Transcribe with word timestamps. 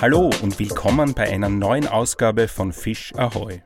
Hallo 0.00 0.30
und 0.40 0.58
willkommen 0.58 1.12
bei 1.12 1.30
einer 1.30 1.50
neuen 1.50 1.86
Ausgabe 1.86 2.48
von 2.48 2.72
Fisch 2.72 3.12
Ahoy. 3.16 3.62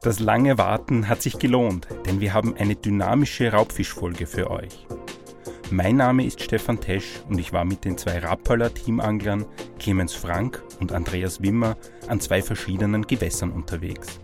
Das 0.00 0.20
lange 0.20 0.56
Warten 0.56 1.06
hat 1.06 1.20
sich 1.20 1.38
gelohnt, 1.38 1.86
denn 2.06 2.18
wir 2.18 2.32
haben 2.32 2.56
eine 2.56 2.76
dynamische 2.76 3.52
Raubfischfolge 3.52 4.26
für 4.26 4.50
euch. 4.50 4.86
Mein 5.70 5.96
Name 5.96 6.24
ist 6.24 6.40
Stefan 6.40 6.80
Tesch 6.80 7.20
und 7.28 7.38
ich 7.38 7.52
war 7.52 7.66
mit 7.66 7.84
den 7.84 7.98
zwei 7.98 8.20
Rappaler 8.20 8.72
Teamanglern 8.72 9.44
Clemens 9.78 10.14
Frank 10.14 10.62
und 10.80 10.92
Andreas 10.92 11.42
Wimmer 11.42 11.76
an 12.08 12.20
zwei 12.20 12.40
verschiedenen 12.40 13.06
Gewässern 13.06 13.50
unterwegs. 13.50 14.18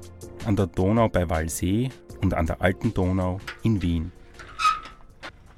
An 0.46 0.56
der 0.56 0.68
Donau 0.68 1.10
bei 1.10 1.28
Walsee 1.28 1.90
und 2.22 2.32
an 2.32 2.46
der 2.46 2.62
Alten 2.62 2.94
Donau 2.94 3.40
in 3.62 3.82
Wien. 3.82 4.10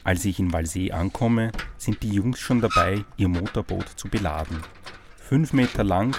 Als 0.02 0.24
ich 0.24 0.40
in 0.40 0.52
Walsee 0.52 0.90
ankomme, 0.90 1.52
sind 1.76 2.02
die 2.02 2.10
Jungs 2.10 2.40
schon 2.40 2.60
dabei, 2.60 3.04
ihr 3.16 3.28
Motorboot 3.28 3.88
zu 3.90 4.08
beladen. 4.08 4.58
Fünf 5.26 5.54
Meter 5.54 5.84
lang, 5.84 6.14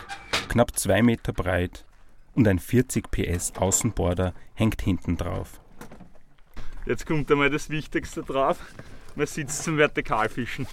knapp 0.50 0.76
zwei 0.80 1.04
Meter 1.04 1.32
breit 1.32 1.86
und 2.34 2.48
ein 2.48 2.58
40 2.58 3.12
PS 3.12 3.54
Außenborder 3.56 4.34
hängt 4.56 4.82
hinten 4.82 5.16
drauf. 5.16 5.62
Jetzt 6.88 7.06
kommt 7.06 7.32
einmal 7.32 7.52
das 7.52 7.70
Wichtigste 7.70 8.24
drauf. 8.24 8.58
Man 9.16 9.28
sitzt 9.28 9.64
zum 9.64 9.78
Vertikalfischen. 9.78 10.66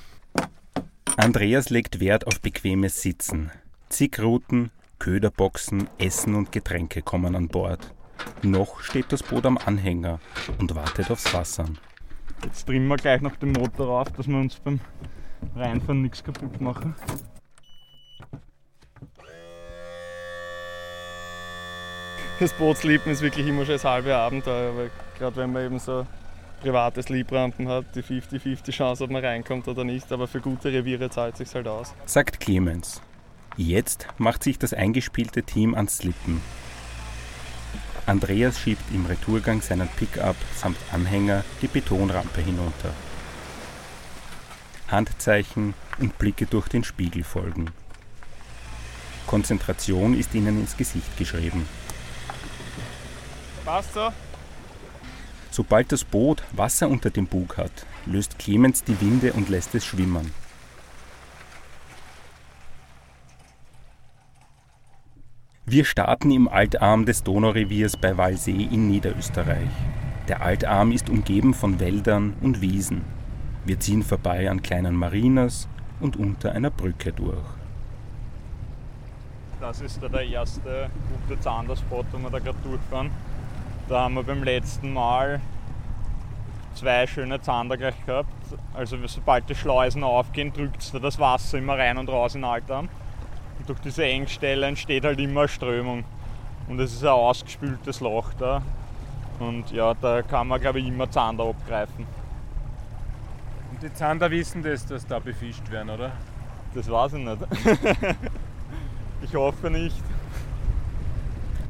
Andreas 1.19 1.69
legt 1.69 2.01
Wert 2.01 2.27
auf 2.27 2.41
bequemes 2.41 3.03
Sitzen. 3.03 3.51
Zig 3.91 4.19
Routen, 4.19 4.71
Köderboxen, 4.99 5.91
Essen 5.99 6.35
und 6.35 6.53
Getränke 6.53 7.03
kommen 7.03 7.37
an 7.37 7.49
Bord. 7.49 7.93
Noch 8.41 8.81
steht 8.81 9.13
das 9.13 9.23
Boot 9.23 9.45
am 9.45 9.59
Anhänger 9.59 10.21
und 10.57 10.75
wartet 10.75 11.11
aufs 11.11 11.35
Wasser. 11.35 11.67
Jetzt 12.43 12.67
drehen 12.67 12.87
wir 12.87 12.97
gleich 12.97 13.21
noch 13.21 13.37
den 13.37 13.53
Motor 13.53 14.01
auf, 14.01 14.11
dass 14.13 14.27
wir 14.27 14.39
uns 14.39 14.57
beim 14.57 14.81
Reinfahren 15.55 16.01
nichts 16.01 16.25
kaputt 16.25 16.63
machen. 16.63 16.95
Das 22.41 22.53
Bootslieben 22.55 23.13
ist 23.13 23.23
wirklich 23.23 23.47
immer 23.47 23.65
schon 23.65 23.75
das 23.75 23.85
halbe 23.85 24.17
Abenteuer, 24.17 24.77
weil 24.77 24.91
gerade 25.17 25.37
wenn 25.37 25.53
man 25.53 25.65
eben 25.65 25.79
so 25.79 26.07
privates 26.61 27.09
Liebrampen 27.09 27.69
hat, 27.69 27.85
die 27.95 28.03
50-50 28.03 28.71
Chance, 28.73 29.05
ob 29.05 29.11
man 29.11 29.25
reinkommt 29.25 29.69
oder 29.69 29.85
nicht, 29.85 30.11
aber 30.11 30.27
für 30.27 30.41
gute 30.41 30.73
Reviere 30.73 31.11
zahlt 31.11 31.37
sich 31.37 31.55
halt 31.55 31.69
aus. 31.69 31.95
Sagt 32.07 32.41
Clemens. 32.41 33.01
Jetzt 33.57 34.09
macht 34.19 34.43
sich 34.43 34.59
das 34.59 34.73
eingespielte 34.73 35.43
Team 35.43 35.75
ans 35.75 35.99
Slippen. 35.99 36.41
Andreas 38.07 38.59
schiebt 38.59 38.83
im 38.93 39.07
Retourgang 39.07 39.61
seinen 39.61 39.89
Pickup 39.89 40.37
samt 40.57 40.79
Anhänger 40.91 41.45
die 41.61 41.69
Betonrampe 41.69 42.41
hinunter. 42.41 42.93
Handzeichen 44.89 45.75
und 45.99 46.19
Blicke 46.19 46.47
durch 46.47 46.69
den 46.69 46.83
Spiegel 46.83 47.23
folgen. 47.23 47.71
Konzentration 49.27 50.19
ist 50.19 50.35
ihnen 50.35 50.61
ins 50.61 50.77
Gesicht 50.77 51.17
geschrieben. 51.17 51.67
Passt 53.65 53.95
so? 53.95 54.13
Sobald 55.51 55.93
das 55.93 56.05
Boot 56.05 56.43
Wasser 56.53 56.89
unter 56.89 57.11
dem 57.11 57.27
Bug 57.27 57.59
hat, 57.59 57.87
löst 58.07 58.39
Clemens 58.39 58.85
die 58.85 58.99
Winde 59.01 59.33
und 59.35 59.49
lässt 59.49 59.75
es 59.75 59.85
schwimmen. 59.85 60.33
Wir 65.67 65.85
starten 65.85 66.31
im 66.31 66.49
Altarm 66.49 67.07
des 67.07 67.23
Donaureviers 67.23 67.97
bei 67.97 68.17
Walsee 68.19 68.69
in 68.71 68.89
Niederösterreich. 68.89 69.71
Der 70.29 70.43
Altarm 70.43 70.93
ist 70.93 71.09
umgeben 71.09 71.55
von 71.55 71.81
Wäldern 71.81 72.35
und 72.41 72.61
Wiesen. 72.61 73.03
Wir 73.65 73.79
ziehen 73.79 74.03
vorbei 74.03 74.51
an 74.51 74.63
kleinen 74.63 74.97
Marinas 74.97 75.69
und 76.01 76.17
unter 76.17 76.53
einer 76.53 76.71
Brücke 76.71 77.13
durch. 77.13 77.62
Das 79.63 79.81
ist 79.81 80.03
da 80.03 80.09
der 80.09 80.27
erste 80.27 80.91
gute 81.09 81.41
Zanderspot, 81.41 82.05
wo 82.11 82.19
wir 82.19 82.31
da 82.31 82.41
gerade 82.41 82.59
durchfahren. 82.65 83.13
Da 83.89 84.01
haben 84.01 84.15
wir 84.15 84.25
beim 84.25 84.43
letzten 84.43 84.93
Mal 84.93 85.41
zwei 86.75 87.07
schöne 87.07 87.41
Zander 87.41 87.77
gleich 87.77 87.95
gehabt. 88.05 88.29
Also 88.75 88.97
sobald 89.07 89.49
die 89.49 89.55
Schleusen 89.55 90.03
aufgehen, 90.03 90.53
drückt 90.53 90.93
da 90.93 90.99
das 90.99 91.17
Wasser 91.21 91.59
immer 91.59 91.79
rein 91.79 91.97
und 91.97 92.09
raus 92.09 92.35
in 92.35 92.43
Altarm. 92.43 92.89
Und 93.61 93.69
durch 93.69 93.79
diese 93.79 94.05
Engstelle 94.05 94.67
entsteht 94.67 95.05
halt 95.05 95.21
immer 95.21 95.47
Strömung. 95.47 96.03
Und 96.67 96.81
es 96.81 96.95
ist 96.95 97.05
ein 97.05 97.11
ausgespültes 97.11 98.01
Loch 98.01 98.35
da. 98.37 98.63
Und 99.39 99.71
ja, 99.71 99.95
da 99.95 100.23
kann 100.23 100.49
man 100.49 100.61
glaube 100.61 100.81
ich 100.81 100.89
immer 100.89 101.09
Zander 101.09 101.45
abgreifen. 101.45 102.05
Und 103.71 103.81
die 103.81 103.95
Zander 103.95 104.29
wissen 104.29 104.65
das, 104.65 104.85
dass 104.87 105.07
da 105.07 105.21
befischt 105.21 105.71
werden, 105.71 105.91
oder? 105.91 106.11
Das 106.75 106.91
weiß 106.91 107.13
ich 107.13 107.25
nicht. 107.25 107.39
ich 109.23 109.35
hoffe 109.35 109.71
nicht. 109.71 110.03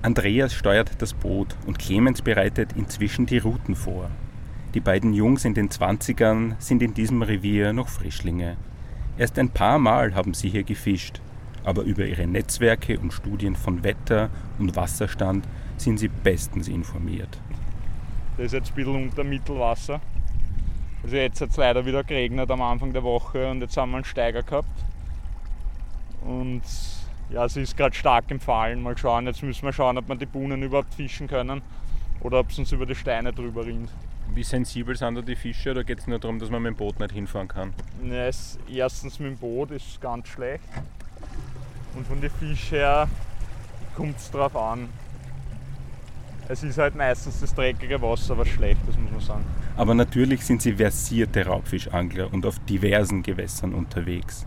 Andreas 0.02 0.52
steuert 0.52 0.90
das 0.98 1.14
Boot 1.14 1.54
und 1.66 1.78
Clemens 1.78 2.22
bereitet 2.22 2.70
inzwischen 2.74 3.26
die 3.26 3.38
Routen 3.38 3.76
vor. 3.76 4.10
Die 4.74 4.80
beiden 4.80 5.12
Jungs 5.12 5.44
in 5.44 5.54
den 5.54 5.68
20ern 5.68 6.54
sind 6.58 6.82
in 6.82 6.94
diesem 6.94 7.22
Revier 7.22 7.72
noch 7.72 7.88
Frischlinge. 7.88 8.56
Erst 9.18 9.38
ein 9.38 9.50
paar 9.50 9.78
Mal 9.78 10.14
haben 10.14 10.34
sie 10.34 10.48
hier 10.48 10.64
gefischt, 10.64 11.20
aber 11.62 11.82
über 11.82 12.04
ihre 12.06 12.26
Netzwerke 12.26 12.98
und 12.98 13.12
Studien 13.12 13.54
von 13.54 13.84
Wetter 13.84 14.30
und 14.58 14.74
Wasserstand 14.74 15.46
sind 15.76 15.98
sie 15.98 16.08
bestens 16.08 16.68
informiert. 16.68 17.38
Das 18.36 18.46
ist 18.46 18.52
jetzt 18.52 18.70
ein 18.70 18.74
bisschen 18.74 19.04
unter 19.04 19.24
Mittelwasser. 19.24 20.00
Also 21.02 21.16
jetzt 21.16 21.40
hat 21.40 21.50
es 21.50 21.56
leider 21.56 21.84
wieder 21.84 22.02
geregnet 22.02 22.50
am 22.50 22.62
Anfang 22.62 22.92
der 22.92 23.02
Woche 23.02 23.50
und 23.50 23.60
jetzt 23.60 23.76
haben 23.76 23.90
wir 23.90 23.96
einen 23.98 24.04
Steiger 24.04 24.42
gehabt. 24.42 24.84
Und 26.24 26.62
ja, 27.32 27.44
es 27.44 27.56
ist 27.56 27.76
gerade 27.76 27.94
stark 27.94 28.30
im 28.30 28.40
Fallen. 28.40 28.82
Mal 28.82 28.96
schauen, 28.96 29.26
jetzt 29.26 29.42
müssen 29.42 29.64
wir 29.64 29.72
schauen, 29.72 29.96
ob 29.98 30.08
wir 30.08 30.16
die 30.16 30.26
Buhnen 30.26 30.62
überhaupt 30.62 30.94
fischen 30.94 31.26
können 31.28 31.62
oder 32.20 32.40
ob 32.40 32.50
es 32.50 32.58
uns 32.58 32.72
über 32.72 32.86
die 32.86 32.94
Steine 32.94 33.32
drüber 33.32 33.64
rinnt. 33.64 33.90
Wie 34.34 34.42
sensibel 34.42 34.96
sind 34.96 35.14
da 35.14 35.22
die 35.22 35.36
Fische 35.36 35.72
oder 35.72 35.84
geht 35.84 35.98
es 35.98 36.06
nur 36.06 36.18
darum, 36.18 36.38
dass 36.38 36.50
man 36.50 36.62
mit 36.62 36.74
dem 36.74 36.76
Boot 36.76 36.98
nicht 37.00 37.12
hinfahren 37.12 37.48
kann? 37.48 37.74
Ja, 38.04 38.26
es, 38.26 38.58
erstens 38.70 39.18
mit 39.18 39.30
dem 39.30 39.36
Boot 39.36 39.70
ist 39.70 40.00
ganz 40.00 40.28
schlecht 40.28 40.64
und 41.94 42.06
von 42.06 42.20
den 42.20 42.30
Fischen 42.30 42.78
her 42.78 43.08
kommt 43.94 44.16
es 44.16 44.30
drauf 44.30 44.56
an. 44.56 44.88
Es 46.48 46.62
ist 46.62 46.78
halt 46.78 46.94
meistens 46.94 47.40
das 47.40 47.54
dreckige 47.54 48.00
Wasser 48.02 48.36
was 48.36 48.48
Schlechtes, 48.48 48.96
muss 48.98 49.10
man 49.10 49.20
sagen. 49.20 49.44
Aber 49.76 49.94
natürlich 49.94 50.44
sind 50.44 50.60
sie 50.60 50.74
versierte 50.74 51.46
Raubfischangler 51.46 52.32
und 52.32 52.44
auf 52.44 52.58
diversen 52.60 53.22
Gewässern 53.22 53.74
unterwegs. 53.74 54.46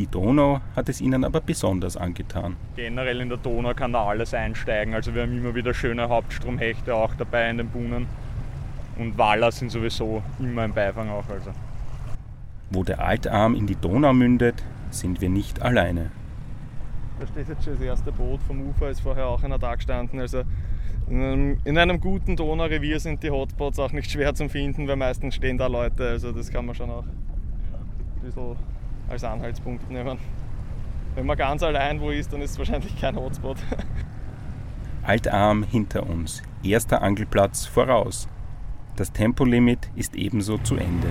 Die 0.00 0.06
Donau 0.06 0.62
hat 0.74 0.88
es 0.88 1.02
ihnen 1.02 1.24
aber 1.24 1.42
besonders 1.42 1.94
angetan. 1.98 2.56
Generell 2.74 3.20
in 3.20 3.28
der 3.28 3.36
Donau 3.36 3.74
kann 3.74 3.92
da 3.92 4.06
alles 4.06 4.32
einsteigen. 4.32 4.94
Also 4.94 5.14
wir 5.14 5.20
haben 5.20 5.36
immer 5.36 5.54
wieder 5.54 5.74
schöne 5.74 6.08
Hauptstromhechte 6.08 6.94
auch 6.94 7.14
dabei 7.16 7.50
in 7.50 7.58
den 7.58 7.68
Buhnen. 7.68 8.06
Und 8.96 9.18
Waller 9.18 9.52
sind 9.52 9.70
sowieso 9.70 10.22
immer 10.38 10.64
im 10.64 10.72
Beifang 10.72 11.10
auch. 11.10 11.28
Also. 11.28 11.50
Wo 12.70 12.82
der 12.82 12.98
Altarm 13.00 13.54
in 13.54 13.66
die 13.66 13.76
Donau 13.76 14.14
mündet, 14.14 14.64
sind 14.88 15.20
wir 15.20 15.28
nicht 15.28 15.60
alleine. 15.60 16.10
Da 17.20 17.26
steht 17.26 17.50
jetzt 17.50 17.64
schon 17.64 17.74
das 17.74 17.82
erste 17.82 18.10
Boot 18.10 18.40
vom 18.44 18.70
Ufer, 18.70 18.88
ist 18.88 19.00
vorher 19.00 19.26
auch 19.26 19.42
einer 19.42 19.58
da 19.58 19.74
gestanden. 19.74 20.18
Also 20.18 20.44
in 21.10 21.22
einem, 21.22 21.58
in 21.64 21.76
einem 21.76 22.00
guten 22.00 22.36
Donaurevier 22.36 23.00
sind 23.00 23.22
die 23.22 23.30
Hotspots 23.30 23.78
auch 23.78 23.92
nicht 23.92 24.10
schwer 24.10 24.34
zu 24.34 24.48
finden, 24.48 24.88
weil 24.88 24.96
meistens 24.96 25.34
stehen 25.34 25.58
da 25.58 25.66
Leute. 25.66 26.08
Also 26.08 26.32
das 26.32 26.50
kann 26.50 26.64
man 26.64 26.74
schon 26.74 26.88
auch 26.88 27.04
ein 27.04 28.22
bisschen 28.22 28.56
als 29.10 29.24
Anhaltspunkt 29.24 29.90
nehmen. 29.90 30.18
Wenn 31.14 31.26
man 31.26 31.36
ganz 31.36 31.62
allein 31.62 32.00
wo 32.00 32.10
ist, 32.10 32.32
dann 32.32 32.40
ist 32.40 32.52
es 32.52 32.58
wahrscheinlich 32.58 32.98
kein 33.00 33.16
Hotspot. 33.16 33.56
Altarm 35.02 35.64
hinter 35.64 36.06
uns, 36.08 36.42
erster 36.62 37.02
Angelplatz 37.02 37.66
voraus. 37.66 38.28
Das 38.96 39.12
Tempolimit 39.12 39.90
ist 39.96 40.14
ebenso 40.14 40.58
zu 40.58 40.76
Ende. 40.76 41.08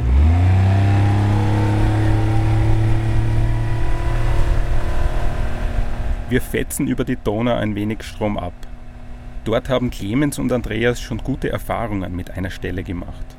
Wir 6.30 6.42
fetzen 6.42 6.88
über 6.88 7.04
die 7.04 7.16
Donau 7.16 7.56
ein 7.56 7.74
wenig 7.74 8.04
Strom 8.04 8.38
ab. 8.38 8.54
Dort 9.46 9.68
haben 9.68 9.90
Clemens 9.90 10.38
und 10.38 10.52
Andreas 10.52 11.02
schon 11.02 11.18
gute 11.18 11.50
Erfahrungen 11.50 12.16
mit 12.16 12.32
einer 12.32 12.52
Stelle 12.52 12.84
gemacht. 12.84 13.39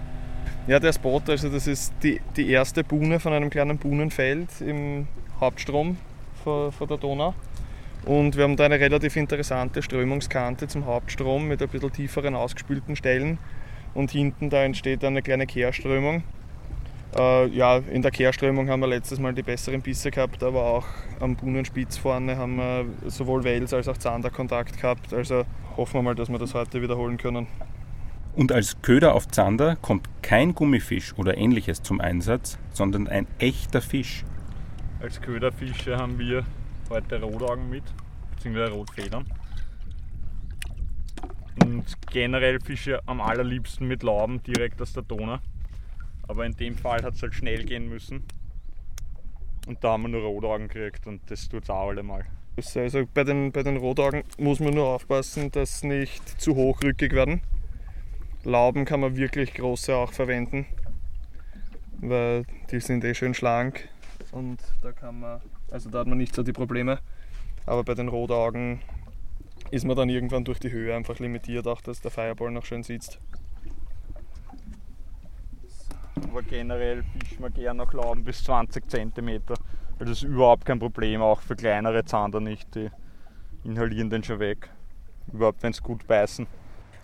Ja, 0.67 0.79
der 0.79 0.93
Spot, 0.93 1.23
also 1.27 1.49
das 1.49 1.67
ist 1.67 1.93
die, 2.03 2.21
die 2.37 2.51
erste 2.51 2.85
Buhne 2.85 3.19
von 3.19 3.33
einem 3.33 3.51
kleinen 3.51 3.79
Buhnenfeld 3.79 4.61
im 4.61 5.09
Hauptstrom 5.41 5.97
von, 6.45 6.71
von 6.71 6.87
der 6.87 6.99
Donau. 6.99 7.35
Und 8.05 8.37
wir 8.37 8.45
haben 8.45 8.57
da 8.57 8.65
eine 8.65 8.79
relativ 8.79 9.17
interessante 9.17 9.83
Strömungskante 9.83 10.69
zum 10.69 10.87
Hauptstrom 10.87 11.49
mit 11.49 11.63
ein 11.63 11.69
bisschen 11.69 11.93
tieferen 11.93 12.35
ausgespülten 12.35 12.95
Stellen. 12.95 13.39
Und 13.95 14.11
hinten 14.11 14.51
da 14.51 14.63
entsteht 14.63 15.03
eine 15.03 15.23
kleine 15.23 15.47
Kehrströmung. 15.47 16.23
Äh, 17.17 17.47
ja, 17.49 17.79
in 17.79 18.03
der 18.03 18.11
Kehrströmung 18.11 18.69
haben 18.69 18.81
wir 18.81 18.87
letztes 18.87 19.19
Mal 19.19 19.35
die 19.35 19.43
besseren 19.43 19.83
Bisse 19.83 20.11
gehabt, 20.11 20.43
aber 20.43 20.65
auch 20.65 20.87
am 21.19 21.37
Buhnenspitz 21.37 21.97
vorne 21.97 22.37
haben 22.37 22.57
wir 22.57 22.85
sowohl 23.07 23.43
Wels 23.45 23.75
als 23.75 23.89
auch 23.89 23.97
Zander 23.97 24.31
Kontakt 24.31 24.81
gehabt. 24.81 25.13
Also 25.13 25.45
hoffen 25.77 25.95
wir 25.95 26.03
mal, 26.03 26.15
dass 26.15 26.29
wir 26.29 26.39
das 26.39 26.55
heute 26.55 26.81
wiederholen 26.81 27.17
können. 27.17 27.49
Und 28.41 28.53
als 28.53 28.81
Köder 28.81 29.15
auf 29.15 29.29
Zander 29.29 29.77
kommt 29.77 30.09
kein 30.23 30.55
Gummifisch 30.55 31.13
oder 31.19 31.37
ähnliches 31.37 31.83
zum 31.83 32.01
Einsatz, 32.01 32.59
sondern 32.73 33.07
ein 33.07 33.27
echter 33.39 33.83
Fisch. 33.83 34.25
Als 34.99 35.21
Köderfische 35.21 35.99
haben 35.99 36.19
wir 36.19 36.47
heute 36.89 37.21
Rotaugen 37.21 37.69
mit, 37.69 37.85
beziehungsweise 38.35 38.73
Rotfedern. 38.73 39.27
Und 41.63 41.85
generell 42.11 42.61
Fische 42.61 43.01
am 43.05 43.21
allerliebsten 43.21 43.87
mit 43.87 44.03
Lauben 44.03 44.43
direkt 44.43 44.81
aus 44.81 44.95
der 44.95 45.03
Donau. 45.03 45.37
Aber 46.27 46.47
in 46.47 46.57
dem 46.57 46.79
Fall 46.79 47.03
hat 47.03 47.17
es 47.17 47.23
halt 47.23 47.35
schnell 47.35 47.67
gehen 47.67 47.91
müssen. 47.91 48.25
Und 49.67 49.85
da 49.85 49.91
haben 49.91 50.05
wir 50.05 50.09
nur 50.09 50.23
Rotaugen 50.23 50.69
gekriegt 50.69 51.07
und 51.07 51.31
das 51.31 51.47
tut 51.47 51.65
es 51.65 51.69
auch 51.69 51.91
allemal. 51.91 52.25
Also 52.75 53.07
bei 53.13 53.23
den, 53.23 53.53
bei 53.53 53.63
den 53.63 53.77
Rotaugen 53.77 54.25
muss 54.39 54.61
man 54.61 54.73
nur 54.73 54.87
aufpassen, 54.87 55.51
dass 55.51 55.81
sie 55.81 55.89
nicht 55.89 56.41
zu 56.41 56.55
hochrückig 56.55 57.13
werden. 57.13 57.43
Lauben 58.45 58.85
kann 58.85 59.01
man 59.01 59.17
wirklich 59.17 59.55
große 59.55 59.95
auch 59.95 60.13
verwenden, 60.13 60.67
weil 62.01 62.45
die 62.71 62.81
sind 62.81 63.05
eh 63.05 63.15
schön 63.15 63.35
schlank 63.35 63.89
und 64.33 64.61
da 64.83 64.93
kann 64.93 65.21
man, 65.21 65.41
also 65.71 65.91
da 65.91 66.01
hat 66.01 66.07
man 66.07 66.19
nicht 66.19 66.35
so 66.35 66.43
die 66.43 66.53
Probleme. 66.53 66.99
Aber 67.67 67.85
bei 67.85 67.95
den 67.95 68.09
Rotaugen 68.09 68.81
ist 69.71 69.85
man 69.85 69.97
dann 69.97 70.09
irgendwann 70.09 70.45
durch 70.45 70.59
die 70.59 70.73
Höhe 70.73 70.95
einfach 70.95 71.19
limitiert, 71.19 71.67
auch 71.67 71.81
dass 71.81 72.01
der 72.01 72.11
Fireball 72.11 72.51
noch 72.51 72.65
schön 72.65 72.83
sitzt. 72.83 73.21
Aber 76.23 76.43
generell 76.43 77.03
fischen 77.03 77.43
wir 77.43 77.51
gerne 77.51 77.85
nach 77.85 77.93
Lauben 77.93 78.25
bis 78.25 78.43
20 78.45 78.89
cm. 78.89 79.43
Das 79.99 80.09
ist 80.09 80.23
überhaupt 80.23 80.65
kein 80.65 80.79
Problem, 80.79 81.21
auch 81.21 81.41
für 81.41 81.57
kleinere 81.57 82.05
Zander 82.05 82.41
nicht. 82.41 82.75
Die 82.75 82.91
inhalieren 83.65 84.11
den 84.11 84.25
schon 84.25 84.39
weg. 84.39 84.71
Überhaupt, 85.33 85.63
wenn 85.63 85.73
es 85.73 85.83
gut 85.83 86.07
beißen. 86.07 86.47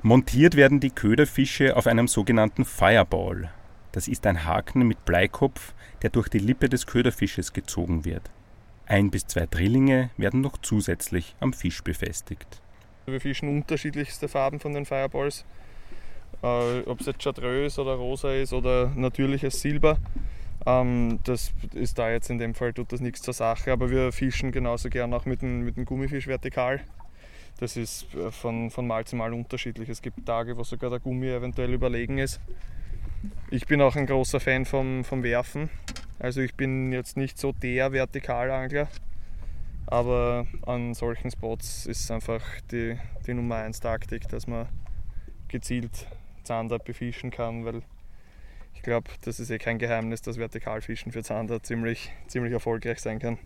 Montiert 0.03 0.57
werden 0.57 0.79
die 0.79 0.91
Köderfische 0.91 1.77
auf 1.77 1.87
einem 1.87 2.07
sogenannten 2.07 2.65
Fireball. 2.65 3.51
Das 3.93 4.09
ist 4.09 4.27
ein 4.27 4.45
Haken 4.45 4.87
mit 4.87 5.05
Bleikopf, 5.05 5.73
der 6.03 6.11
durch 6.11 6.29
die 6.29 6.39
Lippe 6.39 6.69
des 6.69 6.87
Köderfisches 6.87 7.53
gezogen 7.53 8.05
wird. 8.05 8.23
Ein 8.87 9.11
bis 9.11 9.27
zwei 9.27 9.47
Drillinge 9.47 10.11
werden 10.17 10.43
noch 10.43 10.59
zusätzlich 10.59 11.35
am 11.41 11.53
Fisch 11.53 11.83
befestigt. 11.83 12.61
Wir 13.07 13.21
fischen 13.21 13.49
unterschiedlichste 13.49 14.29
Farben 14.29 14.61
von 14.61 14.75
den 14.75 14.85
Fireballs. 14.85 15.45
Äh, 16.43 16.81
Ob 16.87 17.01
es 17.01 17.07
jetzt 17.07 17.23
Chartreuse 17.23 17.81
oder 17.81 17.95
rosa 17.95 18.33
ist 18.33 18.53
oder 18.53 18.93
natürliches 18.95 19.61
Silber. 19.61 19.99
Ähm, 20.67 21.21
das 21.25 21.53
ist 21.75 21.99
da 21.99 22.11
jetzt 22.11 22.29
in 22.31 22.39
dem 22.39 22.55
Fall, 22.55 22.73
tut 22.73 22.93
das 22.93 23.01
nichts 23.01 23.23
zur 23.23 23.35
Sache, 23.35 23.73
aber 23.73 23.91
wir 23.91 24.13
fischen 24.13 24.53
genauso 24.53 24.89
gern 24.89 25.15
auch 25.15 25.25
mit 25.25 25.43
dem, 25.43 25.65
mit 25.65 25.77
dem 25.77 25.85
Gummifisch 25.85 26.27
vertikal. 26.27 26.81
Das 27.59 27.77
ist 27.77 28.15
äh, 28.15 28.31
von, 28.31 28.71
von 28.71 28.87
Mal 28.87 29.05
zu 29.05 29.17
Mal 29.17 29.33
unterschiedlich. 29.33 29.89
Es 29.89 30.03
gibt 30.03 30.27
Tage, 30.27 30.57
wo 30.57 30.65
sogar 30.65 30.91
der 30.91 31.01
Gummi 31.01 31.29
eventuell 31.29 31.73
überlegen 31.73 32.19
ist. 32.19 32.41
Ich 33.51 33.67
bin 33.67 33.81
auch 33.81 33.97
ein 33.97 34.07
großer 34.07 34.41
Fan 34.41 34.65
vom, 34.65 35.05
vom 35.05 35.23
Werfen. 35.23 35.71
Also 36.19 36.41
ich 36.41 36.55
bin 36.55 36.93
jetzt 36.93 37.17
nicht 37.17 37.39
so 37.39 37.53
der 37.53 37.93
Vertikalangler, 37.93 38.89
aber 39.87 40.47
an 40.65 40.95
solchen 40.95 41.31
Spots 41.31 41.87
ist 41.87 42.11
einfach 42.11 42.43
die, 42.71 42.99
die 43.27 43.35
Nummer 43.35 43.57
1 43.57 43.81
Taktik, 43.81 44.29
dass 44.29 44.47
man 44.47 44.69
gezielt 45.49 46.07
Zander 46.43 46.79
befischen 46.79 47.31
kann, 47.31 47.65
weil 47.65 47.83
ich 48.75 48.83
glaube, 48.83 49.11
das 49.23 49.41
ist 49.41 49.51
eh 49.51 49.59
kein 49.59 49.79
Geheimnis, 49.79 50.23
dass 50.23 50.39
Vertikalfischen 50.39 51.13
für 51.13 51.23
Zander 51.23 51.63
ziemlich, 51.63 52.13
ziemlich 52.29 52.53
erfolgreich 52.53 53.01
sein 53.01 53.19
kann. 53.19 53.39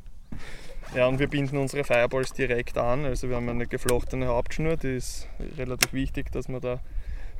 Ja, 0.94 1.06
und 1.06 1.20
wir 1.20 1.28
binden 1.28 1.56
unsere 1.56 1.84
Fireballs 1.84 2.32
direkt 2.32 2.76
an. 2.76 3.04
Also 3.04 3.28
wir 3.28 3.36
haben 3.36 3.48
eine 3.48 3.66
geflochtene 3.66 4.26
Hauptschnur, 4.26 4.76
die 4.76 4.96
ist 4.96 5.28
relativ 5.56 5.92
wichtig, 5.92 6.32
dass 6.32 6.48
man 6.48 6.60
da 6.60 6.80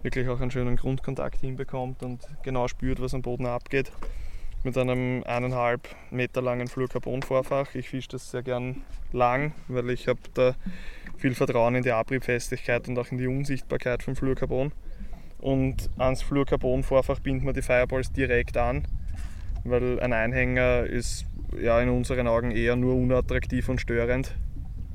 wirklich 0.03 0.29
auch 0.29 0.41
einen 0.41 0.53
schönen 0.53 0.77
Grundkontakt 0.77 1.41
hinbekommt 1.41 2.03
und 2.03 2.21
genau 2.43 2.69
spürt, 2.69 3.01
was 3.01 3.13
am 3.13 3.23
Boden 3.23 3.47
abgeht. 3.47 3.91
Mit 4.63 4.77
einem 4.77 5.25
eineinhalb 5.25 5.89
Meter 6.11 6.43
langen 6.43 6.69
Fluorcarbon-Vorfach. 6.69 7.75
Ich 7.75 7.89
fische 7.89 8.11
das 8.11 8.31
sehr 8.31 8.43
gern 8.43 8.83
lang, 9.13 9.53
weil 9.69 9.91
ich 9.91 10.07
habe 10.07 10.21
da 10.35 10.55
viel 11.17 11.35
Vertrauen 11.35 11.75
in 11.75 11.83
die 11.83 11.91
Abriebfestigkeit 11.91 12.87
und 12.87 12.99
auch 12.99 13.11
in 13.11 13.19
die 13.19 13.27
Unsichtbarkeit 13.27 14.03
von 14.03 14.15
Fluorcarbon. 14.15 14.73
Und 15.39 15.91
ans 15.99 16.23
Fluorcarbon-Vorfach 16.23 17.21
binden 17.21 17.47
wir 17.47 17.53
die 17.53 17.63
Fireballs 17.63 18.13
direkt 18.13 18.57
an, 18.57 18.87
weil 19.65 20.01
ein 20.01 20.13
Einhänger 20.13 20.85
ist 20.85 21.27
ja 21.61 21.81
in 21.81 21.89
unseren 21.89 22.27
Augen 22.27 22.51
eher 22.51 22.77
nur 22.77 22.95
unattraktiv 22.95 23.69
und 23.69 23.81
störend. 23.81 24.35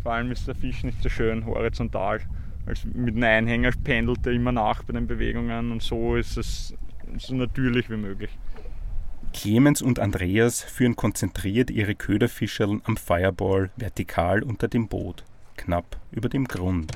Vor 0.04 0.14
allem 0.14 0.32
ist 0.32 0.48
der 0.48 0.56
Fisch 0.56 0.84
nicht 0.84 1.02
so 1.02 1.10
schön 1.10 1.46
horizontal. 1.46 2.22
Also 2.66 2.88
mit 2.94 3.16
einem 3.16 3.24
Einhänger 3.24 3.72
pendelt 3.84 4.26
er 4.26 4.34
immer 4.34 4.52
nach 4.52 4.84
bei 4.84 4.94
den 4.94 5.08
Bewegungen 5.08 5.72
und 5.72 5.84
so 5.84 6.16
ist 6.16 6.38
es 6.38 6.74
so 7.18 7.36
natürlich 7.36 7.90
wie 7.90 7.98
möglich. 7.98 8.32
Clemens 9.34 9.82
und 9.82 10.00
Andreas 10.00 10.62
führen 10.62 10.96
konzentriert 10.96 11.70
ihre 11.70 11.94
Köderfischerln 11.94 12.82
am 12.86 12.98
Fireball 12.98 13.70
vertikal 13.76 14.42
unter 14.44 14.68
dem 14.68 14.88
Boot, 14.88 15.26
knapp 15.58 15.98
über 16.12 16.30
dem 16.30 16.46
Grund. 16.46 16.94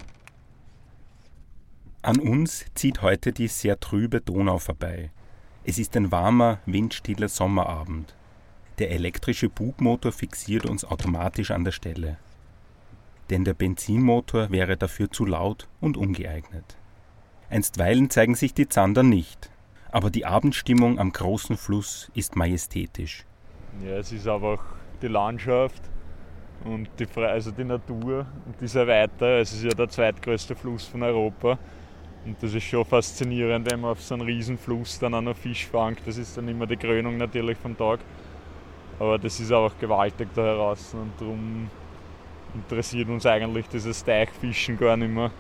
An 2.02 2.18
uns 2.18 2.66
zieht 2.76 3.02
heute 3.02 3.34
die 3.34 3.50
sehr 3.50 3.80
trübe 3.80 4.22
Donau 4.22 4.58
vorbei. 4.58 5.12
Es 5.70 5.78
ist 5.78 5.96
ein 5.96 6.12
warmer, 6.12 6.58
windstiller 6.66 7.30
Sommerabend. 7.30 8.16
Der 8.80 8.90
elektrische 8.90 9.50
Bugmotor 9.50 10.12
fixiert 10.12 10.66
uns 10.66 10.84
automatisch 10.84 11.52
an 11.52 11.64
der 11.64 11.72
Stelle. 11.72 12.18
Denn 13.30 13.46
der 13.46 13.54
Benzinmotor 13.54 14.50
wäre 14.50 14.78
dafür 14.78 15.12
zu 15.12 15.28
laut 15.28 15.68
und 15.80 15.96
ungeeignet. 15.96 16.76
Einstweilen 17.52 18.10
zeigen 18.10 18.34
sich 18.34 18.56
die 18.56 18.68
Zander 18.68 19.04
nicht, 19.04 19.52
aber 19.92 20.10
die 20.10 20.26
Abendstimmung 20.26 20.98
am 20.98 21.12
großen 21.12 21.56
Fluss 21.56 22.10
ist 22.16 22.36
majestätisch. 22.36 23.28
Ja, 23.86 23.98
es 23.98 24.12
ist 24.12 24.28
einfach 24.28 24.64
die 25.04 25.08
Landschaft 25.08 25.84
und 26.64 26.90
die, 26.98 27.06
also 27.22 27.52
die 27.52 27.64
Natur 27.64 28.26
und 28.48 28.60
dieser 28.60 28.88
weiter. 28.88 29.38
Es 29.38 29.54
ist 29.54 29.66
ja 29.66 29.70
der 29.70 29.88
zweitgrößte 29.88 30.56
Fluss 30.56 30.86
von 30.86 31.04
Europa. 31.04 31.60
Und 32.30 32.44
das 32.44 32.54
ist 32.54 32.66
schon 32.66 32.86
faszinierend, 32.86 33.72
wenn 33.72 33.82
man 33.82 33.90
auf 33.94 34.04
so 34.04 34.14
einem 34.14 34.28
Riesenfluss 34.28 35.00
dann 35.00 35.16
auch 35.16 35.22
noch 35.22 35.36
Fisch 35.36 35.66
fangt. 35.66 36.02
Das 36.06 36.16
ist 36.16 36.38
dann 36.38 36.48
immer 36.48 36.68
die 36.68 36.78
Krönung 36.78 37.18
natürlich 37.18 37.58
vom 37.58 37.76
Tag. 37.76 38.02
Aber 39.00 39.18
das 39.18 39.40
ist 39.40 39.52
einfach 39.52 39.74
gewaltig 39.80 40.28
da 40.36 40.44
heraus 40.44 40.94
und 40.94 41.12
darum 41.20 41.72
interessiert 42.54 43.10
uns 43.10 43.26
eigentlich 43.26 43.68
dieses 43.70 44.06
Teichfischen 44.06 44.78
gar 44.78 44.96
nicht 44.96 45.12
mehr. 45.12 45.32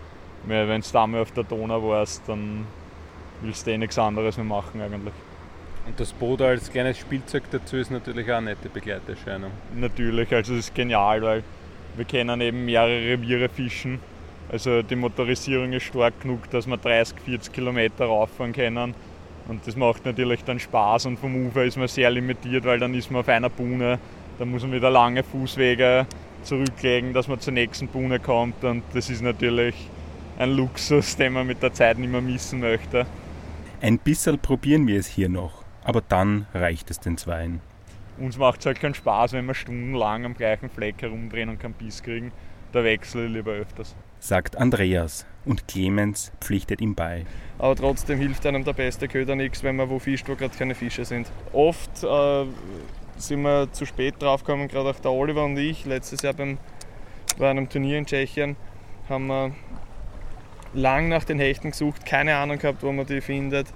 Weil 0.47 0.67
wenn 0.67 0.81
du 0.81 0.87
da 0.91 1.05
mal 1.05 1.21
auf 1.21 1.31
der 1.31 1.43
Donau 1.43 1.89
warst, 1.89 2.23
dann 2.25 2.65
willst 3.43 3.67
du 3.67 3.71
eh 3.71 3.77
nichts 3.77 3.99
anderes 3.99 4.37
mehr 4.37 4.45
machen 4.47 4.81
eigentlich. 4.81 5.13
Und 5.85 5.99
das 5.99 6.11
Boot 6.11 6.41
als 6.41 6.71
kleines 6.71 6.97
Spielzeug 6.97 7.43
dazu 7.51 7.77
ist 7.77 7.91
natürlich 7.91 8.31
auch 8.31 8.37
eine 8.37 8.47
nette 8.47 8.67
Begleiterscheinung. 8.67 9.51
Natürlich, 9.75 10.33
also 10.33 10.53
das 10.55 10.65
ist 10.65 10.73
genial, 10.73 11.21
weil 11.21 11.43
wir 11.95 12.05
können 12.05 12.41
eben 12.41 12.65
mehrere 12.65 13.11
Reviere 13.11 13.47
fischen 13.47 13.99
also 14.51 14.81
die 14.81 14.95
Motorisierung 14.95 15.73
ist 15.73 15.83
stark 15.83 16.21
genug, 16.21 16.49
dass 16.49 16.65
wir 16.65 16.77
30, 16.77 17.19
40 17.19 17.53
Kilometer 17.53 18.05
rauffahren 18.05 18.51
können. 18.51 18.95
Und 19.47 19.65
das 19.65 19.75
macht 19.75 20.05
natürlich 20.05 20.43
dann 20.43 20.59
Spaß 20.59 21.05
und 21.05 21.17
vom 21.19 21.47
Ufer 21.47 21.63
ist 21.63 21.77
man 21.77 21.87
sehr 21.87 22.09
limitiert, 22.09 22.65
weil 22.65 22.79
dann 22.79 22.93
ist 22.93 23.11
man 23.11 23.21
auf 23.21 23.29
einer 23.29 23.49
Buhne. 23.49 23.99
Da 24.37 24.45
muss 24.45 24.63
man 24.63 24.71
wieder 24.71 24.89
lange 24.89 25.23
Fußwege 25.23 26.07
zurücklegen, 26.43 27.13
dass 27.13 27.27
man 27.27 27.39
zur 27.39 27.53
nächsten 27.53 27.87
Buhne 27.87 28.19
kommt. 28.19 28.63
Und 28.63 28.83
das 28.93 29.09
ist 29.09 29.21
natürlich 29.21 29.75
ein 30.37 30.51
Luxus, 30.51 31.15
den 31.15 31.33
man 31.33 31.45
mit 31.47 31.61
der 31.61 31.73
Zeit 31.73 31.97
nicht 31.97 32.11
mehr 32.11 32.21
missen 32.21 32.59
möchte. 32.59 33.05
Ein 33.81 33.99
bisschen 33.99 34.39
probieren 34.39 34.87
wir 34.87 34.99
es 34.99 35.07
hier 35.07 35.29
noch, 35.29 35.63
aber 35.83 36.01
dann 36.01 36.47
reicht 36.53 36.89
es 36.89 36.99
den 36.99 37.17
Zweien. 37.17 37.61
Uns 38.17 38.37
macht 38.37 38.59
es 38.61 38.65
halt 38.65 38.79
keinen 38.79 38.95
Spaß, 38.95 39.33
wenn 39.33 39.45
wir 39.45 39.53
stundenlang 39.53 40.25
am 40.25 40.33
gleichen 40.33 40.69
Fleck 40.69 41.01
herumdrehen 41.01 41.49
und 41.49 41.59
keinen 41.59 41.73
Biss 41.73 42.03
kriegen. 42.03 42.31
Da 42.71 42.83
wechsle 42.83 43.25
ich 43.25 43.31
lieber 43.31 43.51
öfters 43.51 43.95
sagt 44.19 44.57
Andreas 44.57 45.25
und 45.45 45.67
Clemens 45.67 46.31
pflichtet 46.41 46.81
ihm 46.81 46.95
bei. 46.95 47.25
Aber 47.57 47.75
trotzdem 47.75 48.19
hilft 48.19 48.45
einem 48.45 48.63
der 48.63 48.73
beste 48.73 49.07
Köder 49.07 49.35
nichts, 49.35 49.63
wenn 49.63 49.75
man 49.75 49.89
wo 49.89 49.99
fischt, 49.99 50.27
wo 50.29 50.35
gerade 50.35 50.55
keine 50.57 50.75
Fische 50.75 51.05
sind. 51.05 51.31
Oft 51.53 52.03
äh, 52.03 52.45
sind 53.17 53.41
wir 53.41 53.71
zu 53.71 53.85
spät 53.85 54.15
draufgekommen, 54.19 54.67
gerade 54.67 54.89
auch 54.89 54.99
der 54.99 55.11
Oliver 55.11 55.45
und 55.45 55.57
ich. 55.57 55.85
Letztes 55.85 56.21
Jahr 56.21 56.33
beim, 56.33 56.57
bei 57.37 57.49
einem 57.49 57.69
Turnier 57.69 57.97
in 57.97 58.05
Tschechien 58.05 58.55
haben 59.09 59.27
wir 59.27 59.51
lang 60.73 61.09
nach 61.09 61.23
den 61.23 61.39
Hechten 61.39 61.71
gesucht, 61.71 62.05
keine 62.05 62.35
Ahnung 62.35 62.59
gehabt, 62.59 62.83
wo 62.83 62.91
man 62.91 63.05
die 63.05 63.21
findet. 63.21 63.67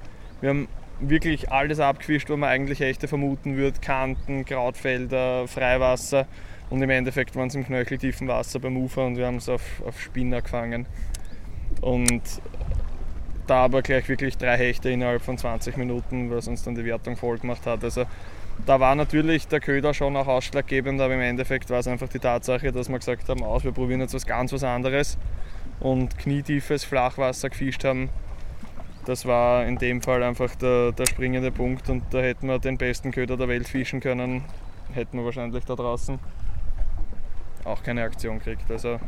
Wir 0.42 0.50
haben 0.50 0.68
wirklich 1.00 1.52
alles 1.52 1.80
abgefischt, 1.80 2.30
wo 2.30 2.38
man 2.38 2.50
eigentlich 2.50 2.80
Hechte 2.80 3.08
vermuten 3.08 3.58
würde. 3.58 3.80
Kanten, 3.80 4.46
Krautfelder, 4.46 5.48
Freiwasser. 5.48 6.28
Und 6.74 6.82
im 6.82 6.90
Endeffekt 6.90 7.36
waren 7.36 7.50
es 7.50 7.54
im 7.54 7.68
knöcheltiefen 7.68 8.28
Wasser 8.28 8.60
beim 8.60 8.76
Ufer 8.78 9.06
und 9.06 9.16
wir 9.16 9.28
haben 9.28 9.36
es 9.36 9.48
auf, 9.48 9.62
auf 9.86 10.02
Spinner 10.02 10.42
gefangen. 10.42 10.88
Und 11.82 12.24
da 13.46 13.66
aber 13.66 13.84
gleich 13.84 14.10
wirklich 14.10 14.40
drei 14.40 14.58
Hechte 14.58 14.90
innerhalb 14.90 15.22
von 15.22 15.38
20 15.38 15.78
Minuten, 15.78 16.32
was 16.32 16.48
uns 16.48 16.64
dann 16.64 16.74
die 16.74 16.84
Wertung 16.84 17.16
voll 17.16 17.38
gemacht 17.38 17.68
hat. 17.68 17.84
Also 17.84 18.06
da 18.66 18.80
war 18.80 18.96
natürlich 18.96 19.48
der 19.48 19.60
Köder 19.60 19.94
schon 19.94 20.18
auch 20.18 20.26
ausschlaggebend, 20.26 21.00
aber 21.00 21.14
im 21.14 21.22
Endeffekt 21.22 21.70
war 21.70 21.78
es 21.78 21.88
einfach 21.88 22.10
die 22.10 22.18
Tatsache, 22.18 22.72
dass 22.72 22.90
wir 22.90 22.98
gesagt 22.98 23.30
haben, 23.30 23.44
aus, 23.44 23.64
wir 23.64 23.72
probieren 23.72 24.02
jetzt 24.02 24.16
was 24.16 24.26
ganz 24.26 24.52
was 24.52 24.64
anderes 24.64 25.20
und 25.80 26.18
knietiefes 26.18 26.86
Flachwasser 26.86 27.52
gefischt 27.52 27.84
haben. 27.84 28.10
Das 29.06 29.28
war 29.28 29.64
in 29.68 29.78
dem 29.78 30.02
Fall 30.02 30.24
einfach 30.24 30.56
der, 30.56 30.92
der 30.92 31.06
springende 31.06 31.52
Punkt 31.52 31.88
und 31.92 32.02
da 32.10 32.18
hätten 32.18 32.48
wir 32.48 32.58
den 32.58 32.80
besten 32.80 33.12
Köder 33.12 33.38
der 33.38 33.48
Welt 33.48 33.68
fischen 33.68 34.00
können, 34.00 34.44
hätten 34.92 35.20
wir 35.20 35.26
wahrscheinlich 35.26 35.66
da 35.66 35.76
draußen. 35.76 36.18
Auch 37.66 37.84
keine 37.84 38.04
Aktion 38.04 38.40
kriegt. 38.40 38.70
Also 38.72 39.00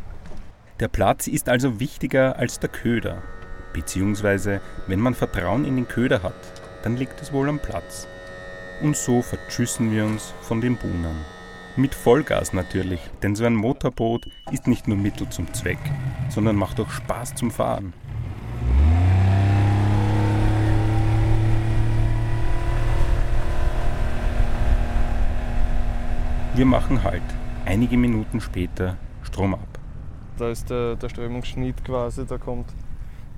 Der 0.79 0.88
Platz 0.88 1.27
ist 1.27 1.50
also 1.50 1.79
wichtiger 1.79 2.38
als 2.38 2.59
der 2.59 2.69
Köder. 2.69 3.21
Beziehungsweise, 3.74 4.62
wenn 4.88 5.00
man 5.00 5.13
Vertrauen 5.13 5.65
in 5.65 5.75
den 5.75 5.88
Köder 5.88 6.24
hat, 6.24 6.33
dann 6.83 6.97
liegt 6.97 7.21
es 7.21 7.33
wohl 7.33 7.50
am 7.50 7.59
Platz. 7.59 8.07
Und 8.81 8.95
so 8.95 9.21
vertschüssen 9.21 9.91
wir 9.91 10.05
uns 10.05 10.33
von 10.41 10.62
den 10.62 10.77
Buhnern. 10.77 11.17
Mit 11.77 11.93
Vollgas 11.93 12.53
natürlich, 12.53 13.01
denn 13.21 13.35
so 13.35 13.43
ein 13.43 13.55
Motorboot 13.55 14.29
ist 14.51 14.67
nicht 14.67 14.88
nur 14.88 14.97
Mittel 14.97 15.27
zum 15.29 15.53
Zweck, 15.53 15.79
sondern 16.29 16.55
macht 16.55 16.79
auch 16.79 16.89
Spaß 16.89 17.35
zum 17.35 17.51
Fahren. 17.51 17.93
Wir 26.55 26.65
machen 26.65 27.03
Halt. 27.03 27.35
Einige 27.65 27.98
Minuten 27.98 28.39
später 28.41 28.95
Strom 29.24 29.55
ab. 29.55 29.79
da 30.38 30.51
ist 30.51 30.69
der, 30.69 30.98
der 30.98 31.10
Strömungsschnitt 31.10 31.84
quasi, 31.84 32.24
da 32.24 32.38
kommt 32.38 32.67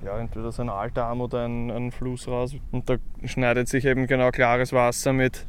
ja, 0.04 0.18
entweder 0.18 0.52
so 0.52 0.60
ein 0.60 0.68
Altarm 0.68 1.22
oder 1.22 1.46
ein, 1.46 1.70
ein 1.70 1.90
Fluss 1.90 2.28
raus 2.28 2.54
und 2.70 2.90
da 2.90 2.96
schneidet 3.24 3.68
sich 3.68 3.86
eben 3.86 4.06
genau 4.06 4.30
klares 4.30 4.74
Wasser 4.74 5.14
mit, 5.14 5.46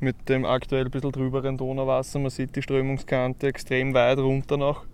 mit 0.00 0.30
dem 0.30 0.46
aktuell 0.46 0.86
ein 0.86 0.90
bisschen 0.90 1.12
drüberen 1.12 1.58
Donauwasser. 1.58 2.18
Man 2.18 2.30
sieht 2.30 2.56
die 2.56 2.62
Strömungskante 2.62 3.46
extrem 3.46 3.92
weit 3.92 4.18
runter 4.18 4.56
noch 4.56 4.86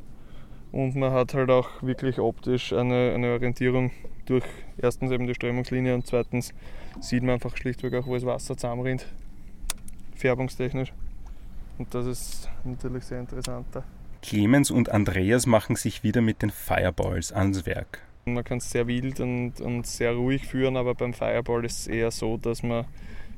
und 0.73 0.97
man 0.97 1.13
hat 1.13 1.33
halt 1.33 1.51
auch 1.51 1.81
wirklich 1.83 2.19
optisch 2.19 2.73
eine, 2.73 3.13
eine 3.15 3.31
Orientierung 3.35 3.93
durch 4.25 4.45
erstens 4.79 5.13
eben 5.13 5.29
die 5.29 5.35
Strömungslinie 5.35 5.95
und 5.95 6.09
zweitens 6.09 6.53
sieht 7.01 7.23
man 7.23 7.35
einfach 7.35 7.57
schlichtweg 7.57 7.95
auch, 7.95 8.09
wo 8.09 8.15
das 8.15 8.27
Wasser 8.27 8.57
zusammenrinnt, 8.57 9.07
färbungstechnisch. 10.17 10.93
Und 11.79 11.95
das 11.95 12.07
ist 12.07 12.51
natürlich 12.65 13.05
sehr 13.05 13.21
interessant. 13.21 13.67
Clemens 14.23 14.71
und 14.71 14.91
Andreas 14.91 15.47
machen 15.47 15.77
sich 15.77 16.03
wieder 16.03 16.21
mit 16.21 16.43
den 16.43 16.51
Fireballs 16.51 17.33
ans 17.33 17.67
Werk. 17.67 18.03
Man 18.25 18.43
kann 18.43 18.59
es 18.59 18.71
sehr 18.71 18.89
wild 18.89 19.21
und, 19.21 19.61
und 19.61 19.87
sehr 19.87 20.15
ruhig 20.15 20.47
führen, 20.47 20.77
aber 20.77 20.95
beim 20.95 21.15
Fireball 21.15 21.65
ist 21.65 21.81
es 21.81 21.87
eher 21.87 22.11
so, 22.11 22.37
dass 22.37 22.63
man 22.63 22.87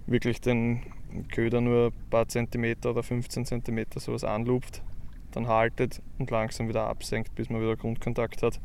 wirklich 0.06 0.40
den 0.40 0.82
Köder 1.30 1.60
nur 1.60 1.88
ein 1.88 2.10
paar 2.10 2.28
Zentimeter 2.28 2.90
oder 2.90 3.02
15 3.02 3.44
Zentimeter 3.44 4.00
sowas 4.00 4.24
anlupft, 4.24 4.82
dann 5.32 5.46
haltet 5.46 6.00
und 6.18 6.30
langsam 6.30 6.68
wieder 6.68 6.84
absenkt, 6.84 7.34
bis 7.34 7.50
man 7.50 7.60
wieder 7.60 7.76
Grundkontakt 7.76 8.42
hat. 8.42 8.60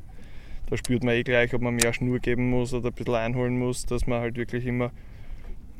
Da 0.70 0.77
spürt 0.77 1.03
man 1.03 1.15
eh 1.15 1.24
gleich, 1.24 1.53
ob 1.53 1.62
man 1.62 1.75
mehr 1.75 1.92
Schnur 1.92 2.20
geben 2.20 2.50
muss 2.50 2.74
oder 2.74 2.89
ein 2.89 2.94
bisschen 2.94 3.15
einholen 3.15 3.60
muss, 3.60 3.86
dass 3.86 4.08
man 4.08 4.22
halt 4.22 4.38
wirklich 4.38 4.65
immer 4.65 4.92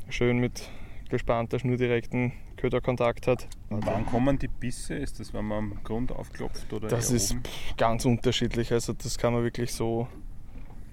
schön 0.10 0.40
mit 0.40 0.70
gespannter 1.14 1.60
Schnur 1.60 1.78
direkten 1.78 2.34
Köderkontakt 2.58 3.28
hat. 3.28 3.48
Und 3.70 3.86
wann 3.86 4.04
kommen 4.08 4.40
die 4.40 4.48
Bisse? 4.48 4.96
Ist 4.96 5.20
das, 5.20 5.32
wenn 5.32 5.46
man 5.46 5.58
am 5.60 5.84
Grund 5.84 6.12
aufklopft 6.12 6.74
oder 6.74 6.88
Das 6.88 7.12
ist 7.12 7.38
ganz 7.78 8.04
unterschiedlich. 8.06 8.72
Also 8.72 8.94
das 8.94 9.20
kann 9.20 9.32
man 9.32 9.44
wirklich 9.44 9.72
so 9.74 10.08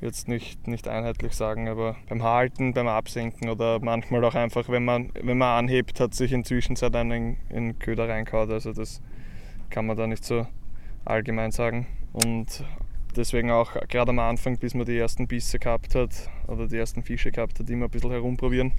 jetzt 0.02 0.28
nicht, 0.28 0.68
nicht 0.68 0.88
einheitlich 0.88 1.32
sagen, 1.32 1.70
aber 1.70 1.96
beim 2.06 2.22
Halten, 2.22 2.74
beim 2.74 2.86
Absenken 2.86 3.48
oder 3.48 3.80
manchmal 3.80 4.22
auch 4.26 4.34
einfach, 4.34 4.68
wenn 4.68 4.84
man, 4.84 5.10
wenn 5.22 5.38
man 5.38 5.64
anhebt, 5.64 6.00
hat 6.00 6.12
sich 6.14 6.32
inzwischen 6.32 6.76
seit 6.76 6.94
einen 6.96 7.38
in 7.48 7.68
den 7.68 7.78
Köder 7.78 8.06
reingehauen. 8.06 8.50
Also 8.50 8.74
das 8.74 9.00
kann 9.70 9.86
man 9.86 9.96
da 9.96 10.06
nicht 10.06 10.24
so 10.24 10.46
allgemein 11.06 11.50
sagen. 11.50 11.86
Und 12.12 12.62
deswegen 13.16 13.50
auch 13.50 13.72
gerade 13.88 14.10
am 14.10 14.18
Anfang, 14.18 14.58
bis 14.58 14.74
man 14.74 14.84
die 14.84 14.98
ersten 14.98 15.26
Bisse 15.26 15.58
gehabt 15.58 15.94
hat 15.94 16.28
oder 16.46 16.66
die 16.66 16.76
ersten 16.76 17.02
Fische 17.02 17.32
gehabt 17.32 17.58
hat, 17.58 17.70
immer 17.70 17.86
ein 17.86 17.90
bisschen 17.90 18.10
herumprobieren. 18.10 18.72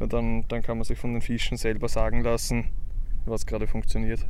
Weil 0.00 0.08
dann, 0.08 0.44
dann 0.48 0.62
kann 0.62 0.78
man 0.78 0.84
sich 0.84 0.98
von 0.98 1.12
den 1.12 1.22
Fischen 1.22 1.56
selber 1.56 1.88
sagen 1.88 2.22
lassen, 2.24 2.70
was 3.26 3.46
gerade 3.46 3.68
funktioniert. 3.68 4.26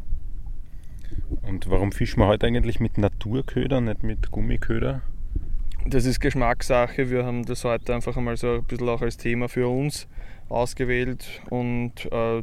Und 1.43 1.71
warum 1.71 1.93
fischen 1.93 2.21
wir 2.21 2.27
heute 2.27 2.47
eigentlich 2.47 2.81
mit 2.81 2.99
Naturköder, 2.99 3.81
nicht 3.81 4.03
mit 4.03 4.31
Gummiköder? 4.31 5.01
Das 5.87 6.05
ist 6.05 6.21
Geschmackssache. 6.21 7.09
Wir 7.09 7.25
haben 7.25 7.47
das 7.47 7.65
heute 7.65 7.95
einfach 7.95 8.17
einmal 8.17 8.37
so 8.37 8.57
ein 8.57 8.65
bisschen 8.65 8.89
auch 8.89 9.01
als 9.01 9.17
Thema 9.17 9.49
für 9.49 9.69
uns 9.69 10.09
ausgewählt 10.49 11.41
und 11.49 12.11
äh, 12.11 12.43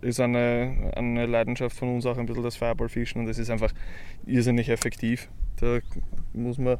ist 0.00 0.20
eine, 0.20 0.92
eine 0.94 1.26
Leidenschaft 1.26 1.76
von 1.76 1.96
uns 1.96 2.06
auch 2.06 2.16
ein 2.16 2.26
bisschen 2.26 2.44
das 2.44 2.56
Fireballfischen 2.56 3.22
und 3.22 3.28
es 3.28 3.38
ist 3.38 3.50
einfach 3.50 3.72
irrsinnig 4.24 4.68
effektiv. 4.68 5.28
Da 5.56 5.80
muss 6.32 6.58
man 6.58 6.78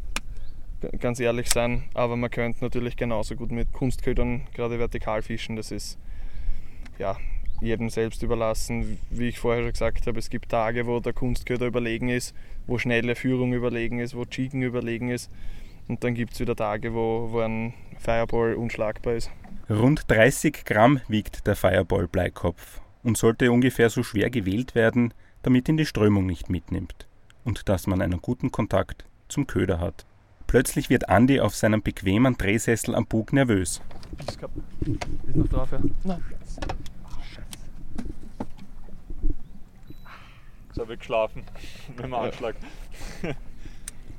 ganz 0.99 1.20
ehrlich 1.20 1.50
sein, 1.50 1.85
aber 1.94 2.16
man 2.16 2.30
könnte 2.30 2.64
natürlich 2.64 2.97
genauso 2.97 3.35
gut 3.37 3.50
mit 3.50 3.73
Kunstködern 3.73 4.47
gerade 4.54 4.78
vertikal 4.78 5.23
fischen. 5.23 5.56
Das 5.56 5.70
ist 5.70 5.99
ja 6.99 7.16
jedem 7.61 7.90
selbst 7.90 8.23
überlassen. 8.23 8.99
Wie 9.11 9.28
ich 9.28 9.38
vorher 9.38 9.62
schon 9.62 9.73
gesagt 9.73 10.06
habe, 10.06 10.18
es 10.18 10.30
gibt 10.30 10.49
Tage, 10.50 10.87
wo 10.87 11.00
der 11.00 11.12
Kunstköder 11.12 11.66
überlegen 11.66 12.08
ist, 12.08 12.35
wo 12.66 12.78
schnelle 12.78 13.14
Führung 13.16 13.52
überlegen 13.52 13.99
ist, 13.99 14.14
wo 14.14 14.25
Chicken 14.25 14.62
überlegen 14.62 15.08
ist. 15.08 15.30
Und 15.88 16.04
dann 16.04 16.14
gibt 16.14 16.35
es 16.35 16.40
wieder 16.40 16.54
Tage, 16.54 16.94
wo, 16.94 17.28
wo 17.32 17.40
ein 17.40 17.75
Fireball 17.99 18.54
unschlagbar 18.54 19.14
ist. 19.14 19.30
Rund 19.70 20.04
30 20.08 20.64
Gramm 20.64 21.00
wiegt 21.08 21.47
der 21.47 21.56
Fireball 21.56 22.08
Bleikopf 22.08 22.80
und 23.02 23.16
sollte 23.16 23.50
ungefähr 23.50 23.90
so 23.90 24.02
schwer 24.02 24.30
gewählt 24.30 24.75
werden, 24.75 25.12
damit 25.42 25.68
ihn 25.68 25.76
die 25.76 25.87
Strömung 25.87 26.26
nicht 26.26 26.50
mitnimmt 26.50 27.06
und 27.44 27.68
dass 27.68 27.87
man 27.87 28.02
einen 28.02 28.20
guten 28.20 28.50
Kontakt 28.50 29.06
zum 29.28 29.47
Köder 29.47 29.80
hat. 29.80 30.06
Plötzlich 30.48 30.88
wird 30.88 31.10
Andi 31.10 31.40
auf 31.40 31.54
seinem 31.54 31.82
bequemen 31.82 32.38
Drehsessel 32.38 32.94
am 32.94 33.04
Bug 33.04 33.34
nervös. 33.34 33.82
Ist 34.26 34.40
noch 35.36 35.46
drauf, 35.46 35.70
ja? 35.72 35.78
Nein. 36.04 36.24
Jetzt 40.68 40.78
habe 40.78 40.94
ich 40.94 41.00
geschlafen 41.00 41.42
mit 41.88 41.98
dem 42.02 42.14
Anschlag. 42.14 42.56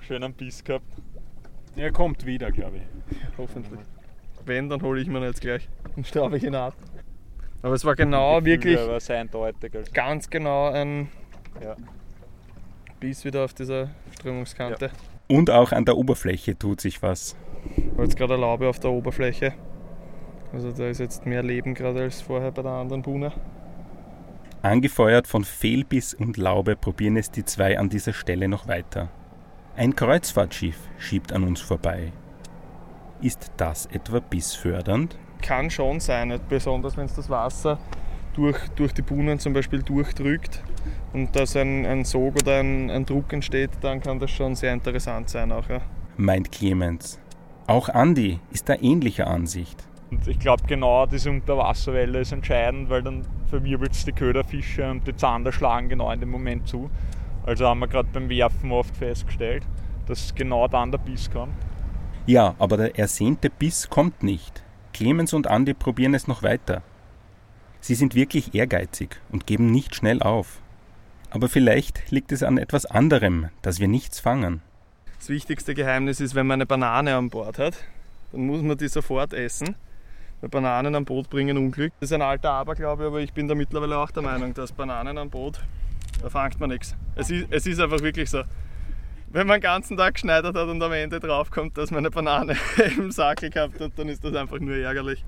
Schön 0.07 0.23
einen 0.23 0.35
Biss 0.35 0.63
gehabt. 0.63 0.85
Er 1.75 1.91
kommt 1.91 2.23
wieder, 2.27 2.51
glaube 2.51 2.77
ich. 2.77 3.17
Hoffentlich. 3.39 3.79
Wenn, 4.45 4.69
dann 4.69 4.83
hole 4.83 5.01
ich 5.01 5.07
mir 5.07 5.17
ihn 5.17 5.23
jetzt 5.23 5.41
gleich 5.41 5.67
und 5.95 6.05
strafe 6.05 6.37
ich 6.37 6.43
ihn 6.43 6.53
ab. 6.53 6.75
Aber 7.63 7.73
es 7.73 7.83
war 7.83 7.95
genau, 7.95 8.45
wirklich 8.45 8.77
war 8.77 8.99
sehr 8.99 9.17
eindeutig. 9.19 9.75
Also. 9.75 9.91
ganz 9.93 10.29
genau 10.29 10.69
ein 10.69 11.09
Ja. 11.59 11.75
Biss 12.99 13.25
wieder 13.25 13.45
auf 13.45 13.55
dieser 13.55 13.89
Strömungskante. 14.13 14.91
Und 15.31 15.51
auch 15.51 15.71
an 15.71 15.85
der 15.85 15.95
Oberfläche 15.95 16.57
tut 16.57 16.81
sich 16.81 17.03
was. 17.03 17.35
Jetzt 17.99 18.17
gerade 18.17 18.33
eine 18.33 18.41
Laube 18.41 18.67
auf 18.67 18.79
der 18.79 18.89
Oberfläche. 18.89 19.53
Also 20.51 20.71
da 20.71 20.87
ist 20.87 20.99
jetzt 20.99 21.27
mehr 21.27 21.43
Leben 21.43 21.75
gerade 21.75 22.01
als 22.01 22.21
vorher 22.21 22.51
bei 22.51 22.63
der 22.63 22.71
anderen 22.71 23.03
Buhne. 23.03 23.31
Angefeuert 24.63 25.27
von 25.27 25.43
Fehlbiss 25.43 26.15
und 26.15 26.37
Laube 26.37 26.75
probieren 26.75 27.15
es 27.15 27.29
die 27.29 27.45
zwei 27.45 27.77
an 27.77 27.89
dieser 27.89 28.13
Stelle 28.13 28.47
noch 28.47 28.67
weiter. 28.67 29.09
Ein 29.75 29.95
Kreuzfahrtschiff 29.95 30.77
schiebt 30.97 31.31
an 31.31 31.43
uns 31.43 31.61
vorbei. 31.61 32.11
Ist 33.21 33.51
das 33.57 33.85
etwa 33.85 34.19
bissfördernd? 34.19 35.17
Kann 35.41 35.69
schon 35.69 35.99
sein, 35.99 36.29
nicht? 36.29 36.49
besonders 36.49 36.97
wenn 36.97 37.05
es 37.05 37.13
das 37.13 37.29
Wasser 37.29 37.77
durch, 38.33 38.57
durch 38.69 38.93
die 38.93 39.03
Buhnen 39.03 39.37
zum 39.37 39.53
Beispiel 39.53 39.83
durchdrückt 39.83 40.63
und 41.13 41.35
dass 41.35 41.55
ein, 41.55 41.85
ein 41.85 42.05
Sog 42.05 42.35
oder 42.41 42.59
ein, 42.59 42.89
ein 42.89 43.05
Druck 43.05 43.33
entsteht, 43.33 43.71
dann 43.81 44.01
kann 44.01 44.19
das 44.19 44.31
schon 44.31 44.55
sehr 44.55 44.73
interessant 44.73 45.29
sein 45.29 45.51
auch. 45.51 45.67
Ja. 45.69 45.81
meint 46.17 46.51
Clemens. 46.51 47.19
Auch 47.67 47.89
Andi 47.89 48.39
ist 48.51 48.67
da 48.67 48.75
ähnlicher 48.75 49.27
Ansicht. 49.27 49.87
Und 50.11 50.27
ich 50.27 50.39
glaube, 50.39 50.63
genau 50.65 51.05
diese 51.05 51.29
Unterwasserwelle 51.29 52.19
ist 52.21 52.31
entscheidend, 52.31 52.89
weil 52.89 53.03
dann 53.03 53.25
verwirbelt 53.47 53.91
es 53.91 54.05
die 54.05 54.11
Köderfische 54.11 54.89
und 54.89 55.05
die 55.07 55.15
Zander 55.15 55.51
schlagen 55.51 55.87
genau 55.89 56.11
in 56.11 56.19
dem 56.19 56.29
Moment 56.29 56.67
zu. 56.67 56.89
Also 57.45 57.67
haben 57.67 57.79
wir 57.79 57.87
gerade 57.87 58.09
beim 58.11 58.27
Werfen 58.29 58.71
oft 58.71 58.95
festgestellt, 58.97 59.67
dass 60.07 60.33
genau 60.33 60.67
dann 60.67 60.91
der 60.91 60.97
Biss 60.97 61.29
kommt. 61.29 61.53
Ja, 62.25 62.55
aber 62.59 62.77
der 62.77 62.97
ersehnte 62.97 63.49
Biss 63.49 63.89
kommt 63.89 64.23
nicht. 64.23 64.63
Clemens 64.93 65.33
und 65.33 65.47
Andi 65.47 65.73
probieren 65.73 66.13
es 66.13 66.27
noch 66.27 66.43
weiter. 66.43 66.81
Sie 67.79 67.95
sind 67.95 68.15
wirklich 68.15 68.53
ehrgeizig 68.55 69.21
und 69.31 69.47
geben 69.47 69.71
nicht 69.71 69.95
schnell 69.95 70.21
auf. 70.21 70.61
Aber 71.31 71.47
vielleicht 71.47 72.09
liegt 72.11 72.31
es 72.31 72.43
an 72.43 72.57
etwas 72.57 72.85
anderem, 72.85 73.49
dass 73.61 73.79
wir 73.79 73.87
nichts 73.87 74.19
fangen. 74.19 74.61
Das 75.19 75.29
wichtigste 75.29 75.75
Geheimnis 75.75 76.19
ist, 76.19 76.33
wenn 76.33 76.47
man 76.47 76.55
eine 76.55 76.65
Banane 76.65 77.15
an 77.15 77.29
Bord 77.29 77.59
hat, 77.59 77.75
dann 78.31 78.47
muss 78.47 78.61
man 78.61 78.77
die 78.77 78.87
sofort 78.87 79.33
essen. 79.33 79.75
Weil 80.41 80.49
Bananen 80.49 80.95
am 80.95 81.05
Boot 81.05 81.29
bringen 81.29 81.57
Unglück. 81.57 81.91
Das 81.99 82.09
ist 82.09 82.13
ein 82.13 82.21
alter 82.21 82.51
Aberglaube, 82.51 83.07
aber 83.07 83.19
ich 83.19 83.33
bin 83.33 83.47
da 83.47 83.55
mittlerweile 83.55 83.97
auch 83.97 84.11
der 84.11 84.23
Meinung, 84.23 84.53
dass 84.53 84.71
Bananen 84.71 85.17
am 85.17 85.29
Boot, 85.29 85.59
da 86.21 86.29
fangt 86.29 86.59
man 86.59 86.69
nichts. 86.69 86.95
Es 87.15 87.29
ist, 87.29 87.47
es 87.49 87.65
ist 87.65 87.79
einfach 87.79 87.99
wirklich 87.99 88.29
so. 88.29 88.43
Wenn 89.27 89.45
man 89.45 89.57
den 89.57 89.63
ganzen 89.63 89.97
Tag 89.97 90.15
geschneidert 90.15 90.55
hat 90.55 90.67
und 90.69 90.81
am 90.81 90.93
Ende 90.93 91.19
draufkommt, 91.19 91.77
dass 91.77 91.91
man 91.91 91.99
eine 91.99 92.09
Banane 92.09 92.55
im 92.97 93.11
Sackel 93.11 93.49
gehabt 93.49 93.79
hat, 93.79 93.91
dann 93.97 94.07
ist 94.07 94.23
das 94.23 94.33
einfach 94.33 94.59
nur 94.59 94.75
ärgerlich. 94.75 95.23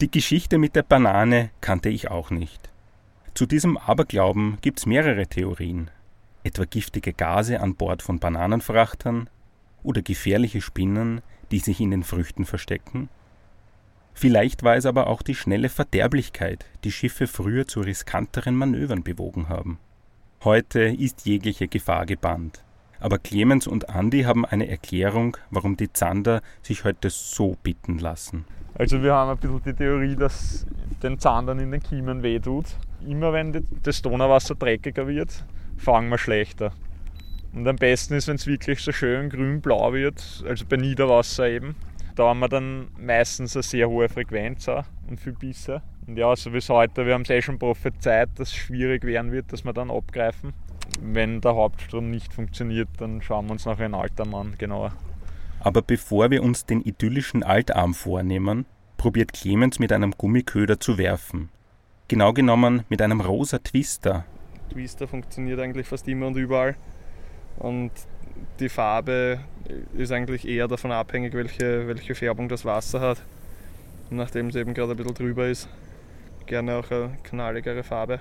Die 0.00 0.10
Geschichte 0.10 0.58
mit 0.58 0.76
der 0.76 0.82
Banane 0.82 1.50
kannte 1.60 1.88
ich 1.88 2.10
auch 2.10 2.30
nicht. 2.30 2.69
Zu 3.34 3.46
diesem 3.46 3.76
Aberglauben 3.76 4.58
gibt 4.60 4.80
es 4.80 4.86
mehrere 4.86 5.26
Theorien. 5.26 5.90
Etwa 6.42 6.64
giftige 6.64 7.12
Gase 7.12 7.60
an 7.60 7.74
Bord 7.74 8.02
von 8.02 8.18
Bananenfrachtern 8.18 9.30
oder 9.82 10.02
gefährliche 10.02 10.60
Spinnen, 10.60 11.20
die 11.50 11.58
sich 11.58 11.80
in 11.80 11.90
den 11.90 12.02
Früchten 12.02 12.44
verstecken. 12.44 13.08
Vielleicht 14.14 14.62
war 14.62 14.76
es 14.76 14.84
aber 14.84 15.06
auch 15.06 15.22
die 15.22 15.34
schnelle 15.34 15.68
Verderblichkeit, 15.68 16.66
die 16.84 16.92
Schiffe 16.92 17.26
früher 17.26 17.66
zu 17.66 17.80
riskanteren 17.80 18.54
Manövern 18.54 19.02
bewogen 19.02 19.48
haben. 19.48 19.78
Heute 20.44 20.80
ist 20.80 21.24
jegliche 21.26 21.68
Gefahr 21.68 22.06
gebannt. 22.06 22.62
Aber 22.98 23.18
Clemens 23.18 23.66
und 23.66 23.88
Andi 23.88 24.22
haben 24.22 24.44
eine 24.44 24.68
Erklärung, 24.68 25.36
warum 25.50 25.76
die 25.76 25.92
Zander 25.92 26.42
sich 26.62 26.84
heute 26.84 27.08
so 27.08 27.56
bitten 27.62 27.98
lassen. 27.98 28.44
Also 28.74 29.02
wir 29.02 29.14
haben 29.14 29.30
ein 29.30 29.38
bisschen 29.38 29.62
die 29.64 29.72
Theorie, 29.72 30.16
dass 30.16 30.66
den 31.02 31.18
Zandern 31.18 31.58
in 31.58 31.70
den 31.70 31.82
Kiemen 31.82 32.22
wehtut. 32.22 32.66
Immer 33.06 33.32
wenn 33.32 33.66
das 33.82 34.02
Donauwasser 34.02 34.54
dreckiger 34.54 35.06
wird, 35.06 35.44
fangen 35.76 36.10
wir 36.10 36.18
schlechter. 36.18 36.72
Und 37.52 37.66
am 37.66 37.76
besten 37.76 38.14
ist, 38.14 38.28
wenn 38.28 38.36
es 38.36 38.46
wirklich 38.46 38.80
so 38.80 38.92
schön 38.92 39.30
grün-blau 39.30 39.92
wird, 39.92 40.44
also 40.46 40.64
bei 40.68 40.76
Niederwasser 40.76 41.48
eben. 41.48 41.74
Da 42.14 42.28
haben 42.28 42.40
wir 42.40 42.48
dann 42.48 42.88
meistens 42.98 43.56
eine 43.56 43.62
sehr 43.62 43.88
hohe 43.88 44.08
Frequenz 44.08 44.68
auch 44.68 44.84
und 45.08 45.20
viel 45.20 45.32
Bisse. 45.32 45.82
Und 46.06 46.16
ja, 46.16 46.34
so 46.36 46.52
wie 46.52 46.58
es 46.58 46.68
heute, 46.68 47.06
wir 47.06 47.14
haben 47.14 47.22
es 47.22 47.30
eh 47.30 47.40
schon 47.40 47.58
prophezeit, 47.58 48.28
dass 48.36 48.48
es 48.48 48.54
schwierig 48.54 49.04
werden 49.04 49.32
wird, 49.32 49.52
dass 49.52 49.64
wir 49.64 49.72
dann 49.72 49.90
abgreifen 49.90 50.52
wenn 51.00 51.40
der 51.40 51.54
Hauptstrom 51.54 52.10
nicht 52.10 52.32
funktioniert, 52.32 52.88
dann 52.98 53.22
schauen 53.22 53.46
wir 53.46 53.52
uns 53.52 53.66
nachher 53.66 53.86
einen 53.86 53.94
Altarm 53.94 54.34
an, 54.34 54.54
genauer. 54.58 54.92
Aber 55.60 55.82
bevor 55.82 56.30
wir 56.30 56.42
uns 56.42 56.64
den 56.64 56.82
idyllischen 56.82 57.42
Altarm 57.42 57.94
vornehmen, 57.94 58.66
probiert 58.96 59.32
Clemens 59.32 59.78
mit 59.78 59.92
einem 59.92 60.12
Gummiköder 60.12 60.80
zu 60.80 60.98
werfen. 60.98 61.50
Genau 62.10 62.32
genommen 62.32 62.82
mit 62.88 63.00
einem 63.02 63.20
rosa 63.20 63.60
Twister. 63.60 64.24
Twister 64.72 65.06
funktioniert 65.06 65.60
eigentlich 65.60 65.86
fast 65.86 66.08
immer 66.08 66.26
und 66.26 66.36
überall. 66.36 66.74
Und 67.56 67.92
die 68.58 68.68
Farbe 68.68 69.38
ist 69.96 70.10
eigentlich 70.10 70.44
eher 70.44 70.66
davon 70.66 70.90
abhängig, 70.90 71.34
welche, 71.34 71.86
welche 71.86 72.16
Färbung 72.16 72.48
das 72.48 72.64
Wasser 72.64 73.00
hat. 73.00 73.22
Und 74.10 74.16
nachdem 74.16 74.48
es 74.48 74.56
eben 74.56 74.74
gerade 74.74 74.90
ein 74.90 74.96
bisschen 74.96 75.14
drüber 75.14 75.46
ist, 75.46 75.68
gerne 76.46 76.78
auch 76.78 76.90
eine 76.90 77.16
knalligere 77.22 77.84
Farbe. 77.84 78.18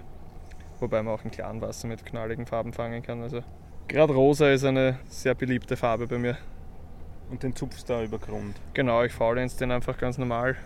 Wobei 0.79 1.01
man 1.01 1.15
auch 1.15 1.25
in 1.25 1.31
klaren 1.31 1.59
Wasser 1.59 1.87
mit 1.87 2.05
knalligen 2.05 2.45
Farben 2.45 2.73
fangen 2.73 3.01
kann. 3.01 3.23
Also 3.23 3.41
gerade 3.87 4.13
rosa 4.13 4.51
ist 4.51 4.65
eine 4.65 4.99
sehr 5.07 5.33
beliebte 5.33 5.75
Farbe 5.75 6.05
bei 6.05 6.19
mir. 6.19 6.37
Und 7.31 7.41
den 7.41 7.55
zupfst 7.55 7.89
du 7.89 7.93
da 7.93 8.03
über 8.03 8.19
Grund? 8.19 8.55
Genau, 8.75 9.01
ich 9.01 9.13
faulenz 9.13 9.55
den 9.55 9.71
einfach 9.71 9.97
ganz 9.97 10.19
normal. 10.19 10.57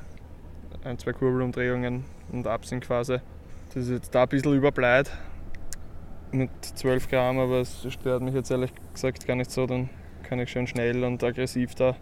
Ein, 0.83 0.97
zwei 0.99 1.13
Kurbelumdrehungen 1.13 2.05
und 2.31 2.47
Absinn 2.47 2.79
quasi. 2.79 3.17
Das 3.73 3.83
ist 3.85 3.89
jetzt 3.89 4.15
da 4.15 4.23
ein 4.23 4.29
bisschen 4.29 4.53
überbleit 4.53 5.11
mit 6.31 6.49
12 6.61 7.09
Gramm, 7.09 7.39
aber 7.39 7.61
es 7.61 7.85
stört 7.89 8.21
mich 8.21 8.33
jetzt 8.33 8.51
ehrlich 8.51 8.71
gesagt 8.93 9.25
gar 9.25 9.35
nicht 9.35 9.51
so. 9.51 9.65
Dann 9.65 9.89
kann 10.23 10.39
ich 10.39 10.49
schön 10.49 10.67
schnell 10.67 11.03
und 11.03 11.23
aggressiv 11.23 11.75
da 11.75 11.95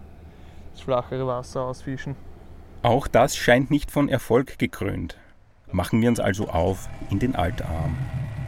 das 0.72 0.82
flachere 0.82 1.28
Wasser 1.28 1.62
ausfischen. 1.62 2.16
Auch 2.82 3.08
das 3.08 3.36
scheint 3.36 3.70
nicht 3.70 3.92
von 3.92 4.10
Erfolg 4.10 4.58
gekrönt 4.58 5.18
machen 5.74 6.02
wir 6.02 6.10
uns 6.10 6.20
also 6.20 6.48
auf 6.48 6.90
in 7.10 7.20
den 7.20 7.36
Altarm, 7.36 7.96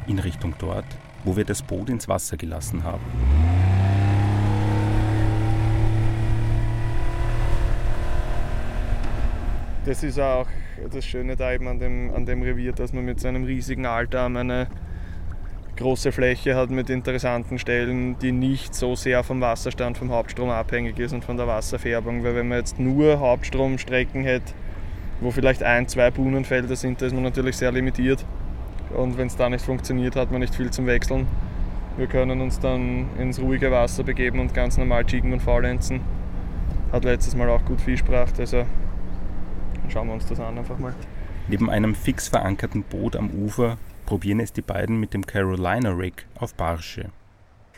in 0.08 0.20
Richtung 0.20 0.56
dort, 0.60 0.86
wo 1.24 1.36
wir 1.36 1.46
das 1.46 1.62
Boot 1.62 1.90
ins 1.90 2.08
Wasser 2.08 2.38
gelassen 2.38 2.84
haben. 2.84 3.04
Das 9.86 10.02
ist 10.02 10.18
auch 10.18 10.48
das 10.94 11.06
Schöne 11.06 11.36
da 11.36 11.52
eben 11.52 11.68
an 11.68 11.78
dem, 11.78 12.14
an 12.16 12.26
dem 12.26 12.42
Revier, 12.42 12.72
dass 12.72 12.94
man 12.94 13.04
mit 13.04 13.20
seinem 13.20 13.44
riesigen 13.44 13.86
Altarm 13.86 14.38
eine 14.38 14.68
große 15.76 16.14
Fläche 16.14 16.56
hat 16.56 16.70
mit 16.70 16.90
interessanten 16.90 17.60
Stellen, 17.60 18.18
die 18.20 18.32
nicht 18.32 18.74
so 18.74 18.96
sehr 18.96 19.24
vom 19.24 19.42
Wasserstand 19.42 19.98
vom 19.98 20.10
Hauptstrom 20.10 20.50
abhängig 20.50 21.00
ist 21.00 21.12
und 21.12 21.26
von 21.26 21.36
der 21.36 21.48
Wasserfärbung. 21.48 22.24
Weil 22.24 22.36
wenn 22.36 22.48
man 22.48 22.60
jetzt 22.60 22.80
nur 22.80 23.20
Hauptstromstrecken 23.20 24.24
hätte, 24.24 24.54
wo 25.20 25.32
vielleicht 25.32 25.64
ein, 25.64 25.86
zwei 25.90 26.12
Buhnenfelder 26.12 26.78
sind, 26.78 27.02
da 27.02 27.08
ist 27.08 27.14
man 27.14 27.24
natürlich 27.24 27.58
sehr 27.58 27.74
limitiert. 27.74 28.24
Und 28.96 29.18
wenn 29.18 29.28
es 29.28 29.36
da 29.36 29.50
nicht 29.50 29.66
funktioniert, 29.66 30.16
hat 30.16 30.32
man 30.32 30.40
nicht 30.40 30.56
viel 30.56 30.72
zum 30.72 30.86
Wechseln. 30.86 31.28
Wir 31.98 32.08
können 32.08 32.40
uns 32.40 32.58
dann 32.58 33.08
ins 33.20 33.42
ruhige 33.42 33.70
Wasser 33.70 34.04
begeben 34.04 34.40
und 34.40 34.54
ganz 34.54 34.78
normal 34.78 35.04
jiggen 35.06 35.34
und 35.34 35.42
faulenzen. 35.42 36.00
Hat 36.94 37.04
letztes 37.04 37.36
Mal 37.36 37.50
auch 37.50 37.66
gut 37.66 37.82
Fisch 37.82 38.06
gebracht, 38.06 38.40
also 38.40 38.66
schauen 39.94 40.08
wir 40.08 40.16
uns 40.16 40.26
das 40.26 40.40
an 40.40 40.58
einfach 40.58 40.80
mal. 40.80 40.94
Neben 41.48 41.70
einem 41.70 41.94
fix 41.94 42.28
verankerten 42.28 42.84
Boot 42.84 43.16
am 43.16 43.30
Ufer 43.30 43.78
probieren 44.06 44.40
es 44.40 44.52
die 44.52 44.62
beiden 44.62 45.00
mit 45.00 45.14
dem 45.14 45.26
Carolina 45.26 45.92
Rig 45.92 46.26
auf 46.36 46.56
Barsche. 46.56 47.10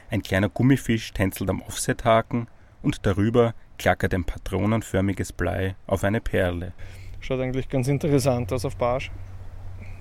Ein 0.10 0.21
kleiner 0.21 0.49
Gummifisch 0.49 1.12
tänzelt 1.12 1.49
am 1.49 1.62
Offset-Haken 1.62 2.47
und 2.82 3.06
darüber 3.06 3.54
klackert 3.78 4.13
ein 4.13 4.23
patronenförmiges 4.23 5.34
Blei 5.34 5.75
auf 5.88 6.04
eine 6.04 6.21
Perle. 6.21 6.73
Schaut 7.19 7.41
eigentlich 7.41 7.67
ganz 7.67 7.88
interessant 7.88 8.54
aus 8.54 8.63
auf 8.65 8.78
Barsch. 8.78 9.12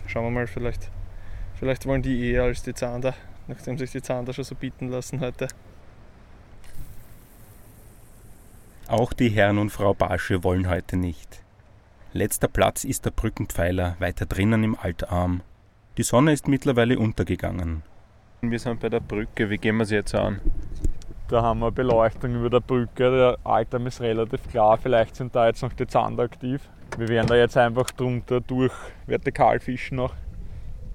Schauen 0.07 0.25
wir 0.25 0.31
mal, 0.31 0.47
vielleicht, 0.47 0.91
vielleicht 1.59 1.87
wollen 1.87 2.03
die 2.03 2.31
eher 2.31 2.45
als 2.45 2.63
die 2.63 2.75
Zander, 2.75 3.15
nachdem 3.49 3.79
sich 3.79 3.91
die 3.91 4.03
Zander 4.03 4.33
schon 4.33 4.45
so 4.45 4.55
bieten 4.55 4.89
lassen 4.89 5.21
heute. 5.21 5.49
Auch 8.87 9.15
die 9.15 9.31
Herrn 9.31 9.59
und 9.59 9.71
Frau 9.71 9.95
Barsche 9.95 10.45
wollen 10.45 10.69
heute 10.69 10.97
nicht. 10.99 11.44
Letzter 12.17 12.47
Platz 12.47 12.85
ist 12.85 13.05
der 13.05 13.11
Brückenpfeiler 13.11 13.97
weiter 13.99 14.25
drinnen 14.25 14.63
im 14.63 14.79
Altarm. 14.79 15.41
Die 15.97 16.05
Sonne 16.05 16.33
ist 16.33 16.47
mittlerweile 16.47 16.97
untergegangen. 16.97 17.83
Wir 18.41 18.61
sind 18.61 18.79
bei 18.79 18.89
der 18.89 19.01
Brücke, 19.01 19.51
wie 19.51 19.59
gehen 19.59 19.79
wir 19.79 19.85
sie 19.85 19.97
jetzt 19.97 20.15
an? 20.15 20.41
Da 21.27 21.43
haben 21.43 21.59
wir 21.59 21.73
Beleuchtung 21.73 22.37
über 22.37 22.51
der 22.51 22.61
Brücke, 22.61 23.11
der 23.11 23.39
Altarm 23.43 23.89
ist 23.89 24.01
relativ 24.01 24.49
klar, 24.49 24.79
vielleicht 24.79 25.17
sind 25.17 25.35
da 25.35 25.49
jetzt 25.49 25.63
noch 25.63 25.73
die 25.73 25.89
Zander 25.89 26.23
aktiv. 26.23 26.63
Wir 26.97 27.09
werden 27.09 27.27
da 27.27 27.35
jetzt 27.35 27.57
einfach 27.57 27.91
drunter 27.91 28.41
durch 28.41 28.73
vertikal 29.07 29.59
fischen 29.59 29.97
noch. 29.97 30.15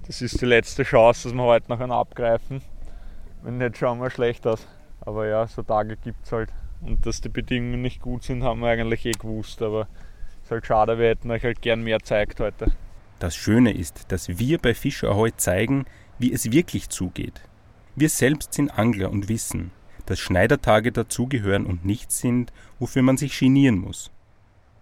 Das 0.06 0.22
ist 0.22 0.40
die 0.40 0.46
letzte 0.46 0.84
Chance, 0.84 1.28
dass 1.28 1.36
wir 1.36 1.44
heute 1.44 1.68
noch 1.68 1.80
einen 1.80 1.92
abgreifen. 1.92 2.62
Wenn 3.42 3.58
nicht, 3.58 3.76
schauen 3.76 4.00
wir 4.00 4.08
schlecht 4.08 4.46
aus. 4.46 4.66
Aber 5.02 5.26
ja, 5.26 5.46
so 5.46 5.62
Tage 5.62 5.98
gibt 5.98 6.24
es 6.24 6.32
halt. 6.32 6.48
Und 6.80 7.04
dass 7.04 7.20
die 7.20 7.28
Bedingungen 7.28 7.82
nicht 7.82 8.00
gut 8.00 8.22
sind, 8.22 8.42
haben 8.42 8.60
wir 8.60 8.68
eigentlich 8.68 9.04
eh 9.04 9.12
gewusst. 9.12 9.60
Aber 9.60 9.82
es 9.82 9.86
halt 10.50 10.66
schade, 10.66 10.98
wir 10.98 11.08
hätten 11.08 11.30
euch 11.30 11.44
halt 11.44 11.62
gern 11.62 11.82
mehr 11.82 12.00
zeigt 12.00 12.40
heute. 12.40 12.72
Das 13.18 13.36
Schöne 13.36 13.72
ist, 13.72 14.12
dass 14.12 14.38
wir 14.38 14.58
bei 14.58 14.74
Fischerheu 14.74 15.30
zeigen, 15.36 15.84
wie 16.18 16.32
es 16.32 16.52
wirklich 16.52 16.88
zugeht. 16.88 17.42
Wir 17.96 18.08
selbst 18.08 18.54
sind 18.54 18.78
Angler 18.78 19.10
und 19.10 19.28
wissen, 19.28 19.72
dass 20.06 20.18
Schneidertage 20.18 20.92
dazugehören 20.92 21.66
und 21.66 21.84
nichts 21.84 22.18
sind, 22.18 22.52
wofür 22.78 23.02
man 23.02 23.16
sich 23.16 23.38
genieren 23.38 23.78
muss. 23.78 24.10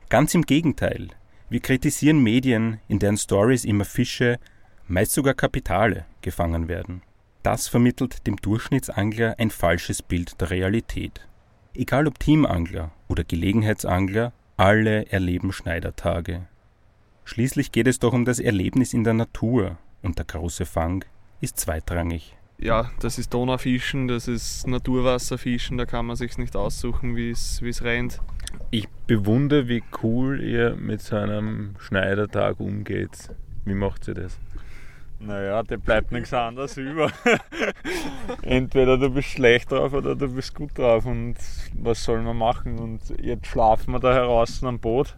Ganz 0.08 0.34
im 0.34 0.42
Gegenteil. 0.42 1.08
Wir 1.50 1.60
kritisieren 1.60 2.22
Medien, 2.22 2.80
in 2.88 2.98
deren 2.98 3.16
Stories 3.16 3.64
immer 3.64 3.84
Fische, 3.84 4.38
meist 4.86 5.12
sogar 5.12 5.34
Kapitale, 5.34 6.06
gefangen 6.22 6.68
werden. 6.68 7.02
Das 7.42 7.68
vermittelt 7.68 8.26
dem 8.26 8.36
Durchschnittsangler 8.36 9.34
ein 9.38 9.50
falsches 9.50 10.02
Bild 10.02 10.40
der 10.40 10.50
Realität. 10.50 11.26
Egal 11.74 12.06
ob 12.06 12.18
Teamangler 12.18 12.90
oder 13.08 13.24
Gelegenheitsangler, 13.24 14.32
alle 14.58 15.06
erleben 15.10 15.52
Schneidertage. 15.52 16.46
Schließlich 17.24 17.70
geht 17.70 17.86
es 17.86 18.00
doch 18.00 18.12
um 18.12 18.24
das 18.24 18.40
Erlebnis 18.40 18.92
in 18.92 19.04
der 19.04 19.14
Natur 19.14 19.78
und 20.02 20.18
der 20.18 20.24
große 20.24 20.66
Fang 20.66 21.04
ist 21.40 21.58
zweitrangig. 21.58 22.36
Ja, 22.58 22.90
das 22.98 23.18
ist 23.18 23.32
Donaufischen, 23.32 24.08
das 24.08 24.26
ist 24.26 24.66
Naturwasserfischen, 24.66 25.78
da 25.78 25.86
kann 25.86 26.06
man 26.06 26.16
sich 26.16 26.38
nicht 26.38 26.56
aussuchen, 26.56 27.14
wie 27.14 27.30
es 27.30 27.82
rennt. 27.84 28.20
Ich 28.72 28.88
bewundere, 29.06 29.68
wie 29.68 29.84
cool 30.02 30.42
ihr 30.42 30.74
mit 30.74 31.02
so 31.02 31.14
einem 31.14 31.76
Schneidertag 31.78 32.58
umgeht. 32.58 33.30
Wie 33.64 33.74
macht 33.74 34.08
ihr 34.08 34.14
das? 34.14 34.38
Naja, 35.20 35.62
dir 35.64 35.78
bleibt 35.78 36.12
nichts 36.12 36.32
anderes 36.32 36.76
über. 36.76 37.10
Entweder 38.42 38.96
du 38.98 39.10
bist 39.10 39.28
schlecht 39.30 39.72
drauf 39.72 39.92
oder 39.92 40.14
du 40.14 40.28
bist 40.28 40.54
gut 40.54 40.78
drauf. 40.78 41.06
Und 41.06 41.34
was 41.74 42.04
soll 42.04 42.22
man 42.22 42.38
machen? 42.38 42.78
Und 42.78 43.00
jetzt 43.20 43.46
schlafen 43.46 43.92
wir 43.92 44.00
da 44.00 44.12
heraus 44.12 44.62
am 44.62 44.78
Boot. 44.78 45.16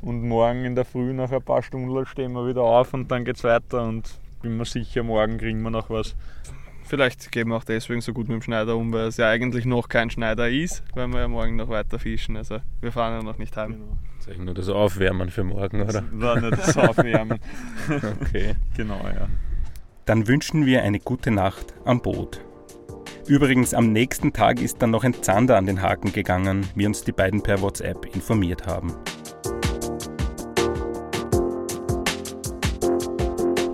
Und 0.00 0.26
morgen 0.26 0.64
in 0.64 0.74
der 0.74 0.84
Früh, 0.84 1.12
nach 1.12 1.32
ein 1.32 1.42
paar 1.42 1.62
Stunden, 1.62 2.06
stehen 2.06 2.32
wir 2.32 2.46
wieder 2.46 2.62
auf 2.62 2.94
und 2.94 3.10
dann 3.10 3.24
geht's 3.24 3.42
weiter. 3.42 3.82
Und 3.82 4.18
bin 4.42 4.56
mir 4.56 4.64
sicher, 4.64 5.02
morgen 5.02 5.38
kriegen 5.38 5.62
wir 5.62 5.70
noch 5.70 5.90
was. 5.90 6.14
Vielleicht 6.92 7.32
gehen 7.32 7.48
wir 7.48 7.56
auch 7.56 7.64
deswegen 7.64 8.02
so 8.02 8.12
gut 8.12 8.28
mit 8.28 8.34
dem 8.34 8.42
Schneider 8.42 8.76
um, 8.76 8.92
weil 8.92 9.06
es 9.06 9.16
ja 9.16 9.26
eigentlich 9.30 9.64
noch 9.64 9.88
kein 9.88 10.10
Schneider 10.10 10.50
ist, 10.50 10.82
weil 10.94 11.08
wir 11.08 11.20
ja 11.20 11.28
morgen 11.28 11.56
noch 11.56 11.70
weiter 11.70 11.98
fischen. 11.98 12.36
Also 12.36 12.58
wir 12.82 12.92
fahren 12.92 13.14
ja 13.14 13.22
noch 13.22 13.38
nicht 13.38 13.56
heim. 13.56 13.72
Genau. 13.72 13.96
Das 14.18 14.26
ist 14.26 14.38
nur 14.38 14.52
das 14.52 14.68
Aufwärmen 14.68 15.30
für 15.30 15.42
morgen, 15.42 15.80
oder? 15.80 16.02
Das 16.02 16.04
war 16.12 16.38
nur 16.38 16.50
das 16.50 16.76
Aufwärmen. 16.76 17.38
okay. 18.20 18.56
Genau, 18.76 19.00
ja. 19.06 19.26
Dann 20.04 20.28
wünschen 20.28 20.66
wir 20.66 20.82
eine 20.82 21.00
gute 21.00 21.30
Nacht 21.30 21.72
am 21.86 22.02
Boot. 22.02 22.42
Übrigens, 23.26 23.72
am 23.72 23.90
nächsten 23.90 24.34
Tag 24.34 24.60
ist 24.60 24.82
dann 24.82 24.90
noch 24.90 25.04
ein 25.04 25.14
Zander 25.14 25.56
an 25.56 25.64
den 25.64 25.80
Haken 25.80 26.12
gegangen, 26.12 26.66
wie 26.74 26.86
uns 26.86 27.04
die 27.04 27.12
beiden 27.12 27.42
per 27.42 27.62
WhatsApp 27.62 28.14
informiert 28.14 28.66
haben. 28.66 28.94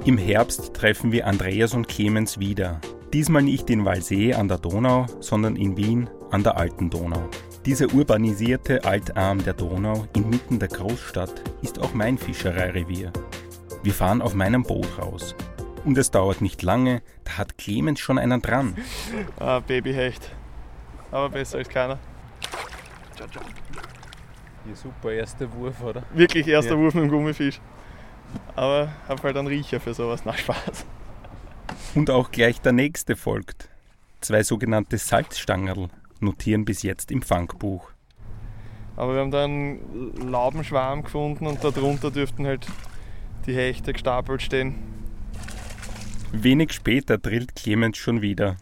Im 0.04 0.16
Herbst 0.16 0.72
treffen 0.72 1.10
wir 1.10 1.26
Andreas 1.26 1.74
und 1.74 1.88
Clemens 1.88 2.38
wieder. 2.38 2.80
Diesmal 3.12 3.42
nicht 3.42 3.70
in 3.70 3.84
Walsee 3.86 4.34
an 4.34 4.48
der 4.48 4.58
Donau, 4.58 5.06
sondern 5.20 5.56
in 5.56 5.76
Wien 5.76 6.10
an 6.30 6.42
der 6.42 6.58
Alten 6.58 6.90
Donau. 6.90 7.28
Dieser 7.64 7.92
urbanisierte 7.94 8.84
Altarm 8.84 9.42
der 9.42 9.54
Donau 9.54 10.06
inmitten 10.14 10.58
der 10.58 10.68
Großstadt 10.68 11.42
ist 11.62 11.78
auch 11.80 11.94
mein 11.94 12.18
Fischereirevier. 12.18 13.12
Wir 13.82 13.94
fahren 13.94 14.20
auf 14.20 14.34
meinem 14.34 14.62
Boot 14.62 14.88
raus. 14.98 15.34
Und 15.84 15.96
es 15.96 16.10
dauert 16.10 16.42
nicht 16.42 16.62
lange, 16.62 17.00
da 17.24 17.38
hat 17.38 17.56
Clemens 17.56 18.00
schon 18.00 18.18
einen 18.18 18.42
dran. 18.42 18.76
Ah, 19.40 19.60
Babyhecht. 19.60 20.30
Aber 21.10 21.30
besser 21.30 21.58
als 21.58 21.68
keiner. 21.68 21.98
Ja, 23.18 24.74
super, 24.74 25.12
erster 25.12 25.50
Wurf, 25.54 25.82
oder? 25.82 26.02
Wirklich 26.12 26.46
erster 26.46 26.74
Ja. 26.74 26.78
Wurf 26.78 26.92
mit 26.94 27.04
dem 27.04 27.10
Gummifisch. 27.10 27.60
Aber 28.54 28.90
hab 29.08 29.22
halt 29.22 29.36
einen 29.38 29.48
Riecher 29.48 29.80
für 29.80 29.94
sowas. 29.94 30.22
Na 30.26 30.34
Spaß. 30.36 30.84
Und 31.94 32.10
auch 32.10 32.30
gleich 32.30 32.60
der 32.60 32.72
nächste 32.72 33.16
folgt. 33.16 33.68
Zwei 34.20 34.42
sogenannte 34.42 34.98
Salzstangerl 34.98 35.88
notieren 36.20 36.64
bis 36.64 36.82
jetzt 36.82 37.10
im 37.10 37.22
Fangbuch. 37.22 37.90
Aber 38.96 39.14
wir 39.14 39.20
haben 39.20 39.30
da 39.30 39.44
einen 39.44 40.28
Laubenschwarm 40.30 41.04
gefunden 41.04 41.46
und 41.46 41.62
darunter 41.62 42.10
dürften 42.10 42.46
halt 42.46 42.66
die 43.46 43.54
Hechte 43.54 43.92
gestapelt 43.92 44.42
stehen. 44.42 44.74
Wenig 46.32 46.72
später 46.72 47.16
drillt 47.16 47.54
Clemens 47.54 47.96
schon 47.96 48.20
wieder. 48.20 48.56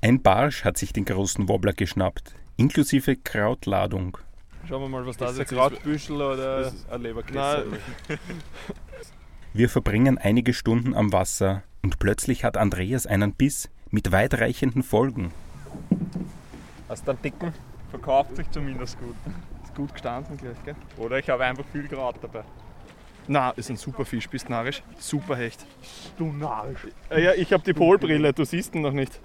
Ein 0.00 0.22
Barsch 0.22 0.64
hat 0.64 0.78
sich 0.78 0.92
den 0.92 1.04
großen 1.04 1.48
Wobbler 1.48 1.72
geschnappt, 1.72 2.34
inklusive 2.56 3.16
Krautladung. 3.16 4.18
Schauen 4.68 4.82
wir 4.82 4.88
mal, 4.88 5.06
was 5.06 5.16
das 5.16 5.32
Ist 5.32 5.40
ein. 5.40 5.46
Krautbüschel 5.46 6.16
oder 6.16 6.72
ein 6.90 7.02
Leberkäse? 7.02 7.66
Wir 9.52 9.68
verbringen 9.68 10.16
einige 10.16 10.54
Stunden 10.54 10.94
am 10.94 11.12
Wasser 11.12 11.62
und 11.82 11.98
plötzlich 11.98 12.44
hat 12.44 12.56
Andreas 12.56 13.06
einen 13.06 13.32
Biss 13.32 13.68
mit 13.90 14.12
weitreichenden 14.12 14.82
Folgen. 14.82 15.32
Hast 16.88 17.06
du 17.06 17.12
einen 17.12 17.22
dicken? 17.22 17.52
Verkauft 17.90 18.36
sich 18.36 18.50
zumindest 18.50 18.98
gut. 18.98 19.14
Ist 19.64 19.74
gut 19.74 19.92
gestanden 19.92 20.36
gleich, 20.36 20.56
gell? 20.64 20.76
Oder 20.96 21.18
ich 21.18 21.28
habe 21.28 21.44
einfach 21.44 21.64
viel 21.72 21.88
Kraut 21.88 22.16
dabei. 22.22 22.42
Na, 23.28 23.50
ist 23.50 23.70
ein 23.70 23.76
super 23.76 24.04
Fisch, 24.04 24.28
bist 24.28 24.48
narrisch. 24.48 24.82
Super 24.98 25.36
Hecht. 25.36 25.64
Du 26.18 26.32
narrisch. 26.32 26.86
Äh, 27.10 27.22
Ja, 27.22 27.34
ich 27.34 27.52
habe 27.52 27.62
die 27.62 27.72
Polbrille, 27.72 28.32
du 28.32 28.44
siehst 28.44 28.74
ihn 28.74 28.82
noch 28.82 28.92
nicht. 28.92 29.20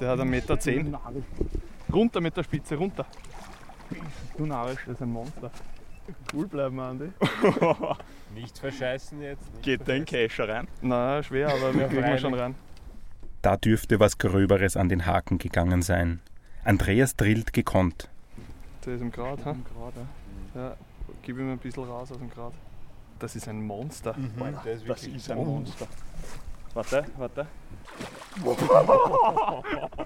Der 0.00 0.08
hat 0.08 0.20
einen 0.20 0.30
Meter 0.30 0.58
zehn. 0.58 0.96
Runter 1.92 2.20
mit 2.20 2.36
der 2.36 2.42
Spitze, 2.42 2.76
runter. 2.76 3.06
Du 4.36 4.46
narrisch, 4.46 4.80
das 4.86 4.94
ist 4.96 5.02
ein 5.02 5.12
Monster. 5.12 5.50
Cool 6.32 6.46
bleiben, 6.46 6.78
Andi. 6.80 7.10
Nicht 8.34 8.58
verscheißen 8.58 9.20
jetzt. 9.22 9.52
Nicht 9.52 9.62
Geht 9.62 9.86
der 9.88 9.96
in 9.96 10.04
Kescher 10.04 10.48
rein? 10.48 10.68
Na, 10.82 11.22
schwer, 11.22 11.48
aber 11.48 11.74
wir 11.74 11.88
kriegen 11.88 12.18
schon 12.18 12.34
rein. 12.34 12.54
Da 13.42 13.56
dürfte 13.56 13.98
was 14.00 14.18
Gröberes 14.18 14.76
an 14.76 14.88
den 14.88 15.06
Haken 15.06 15.38
gegangen 15.38 15.82
sein. 15.82 16.20
Andreas 16.64 17.16
drillt 17.16 17.52
gekonnt. 17.52 18.08
Der 18.84 18.94
ist 18.94 19.00
im 19.00 19.10
Grad, 19.10 19.44
ha? 19.44 19.56
Ja, 20.54 20.76
gib 21.22 21.38
ihm 21.38 21.50
ein 21.50 21.58
bisschen 21.58 21.84
raus 21.84 22.12
aus 22.12 22.18
dem 22.18 22.30
Grad. 22.30 22.52
Das 23.18 23.36
ist 23.36 23.48
ein 23.48 23.64
Monster. 23.64 24.14
Der 24.64 24.72
ist 24.74 24.82
Das 24.88 25.02
wirklich 25.02 25.16
ist 25.16 25.30
ein 25.30 25.38
Monster. 25.38 25.86
Warte, 26.74 27.04
warte. 27.16 27.46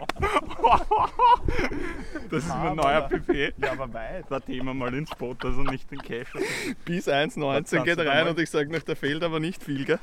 Das 2.30 2.44
ist 2.44 2.48
mein 2.48 2.76
neuer 2.76 3.02
PP. 3.02 3.52
Ja, 3.58 3.72
aber 3.72 3.92
weit. 3.92 4.24
Da 4.28 4.40
nehmen 4.46 4.66
wir 4.66 4.74
mal 4.74 4.94
ins 4.94 5.10
Boot, 5.10 5.44
also 5.44 5.62
nicht 5.62 5.90
den 5.90 6.00
Kescher. 6.00 6.38
Bis 6.84 7.06
Was 7.06 7.14
1,19 7.14 7.52
kannst 7.52 7.84
geht 7.84 7.98
da 7.98 8.02
rein 8.02 8.28
und 8.28 8.38
ich 8.38 8.50
sage 8.50 8.72
noch, 8.72 8.82
der 8.82 8.96
fehlt 8.96 9.22
aber 9.22 9.40
nicht 9.40 9.62
viel, 9.62 9.84
gell? 9.84 9.98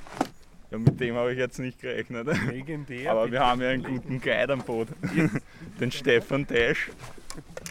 Ja, 0.69 0.77
mit 0.77 0.99
dem 0.99 1.15
habe 1.15 1.33
ich 1.33 1.37
jetzt 1.37 1.59
nicht 1.59 1.81
gerechnet. 1.81 2.27
legendär. 2.49 3.11
Aber 3.11 3.29
wir 3.29 3.41
haben 3.41 3.61
ja 3.61 3.69
einen 3.69 3.83
guten 3.83 4.21
Guide 4.21 4.53
am 4.53 4.61
Boot. 4.61 4.87
Den 5.79 5.91
Stefan 5.91 6.47
Tesch. 6.47 6.91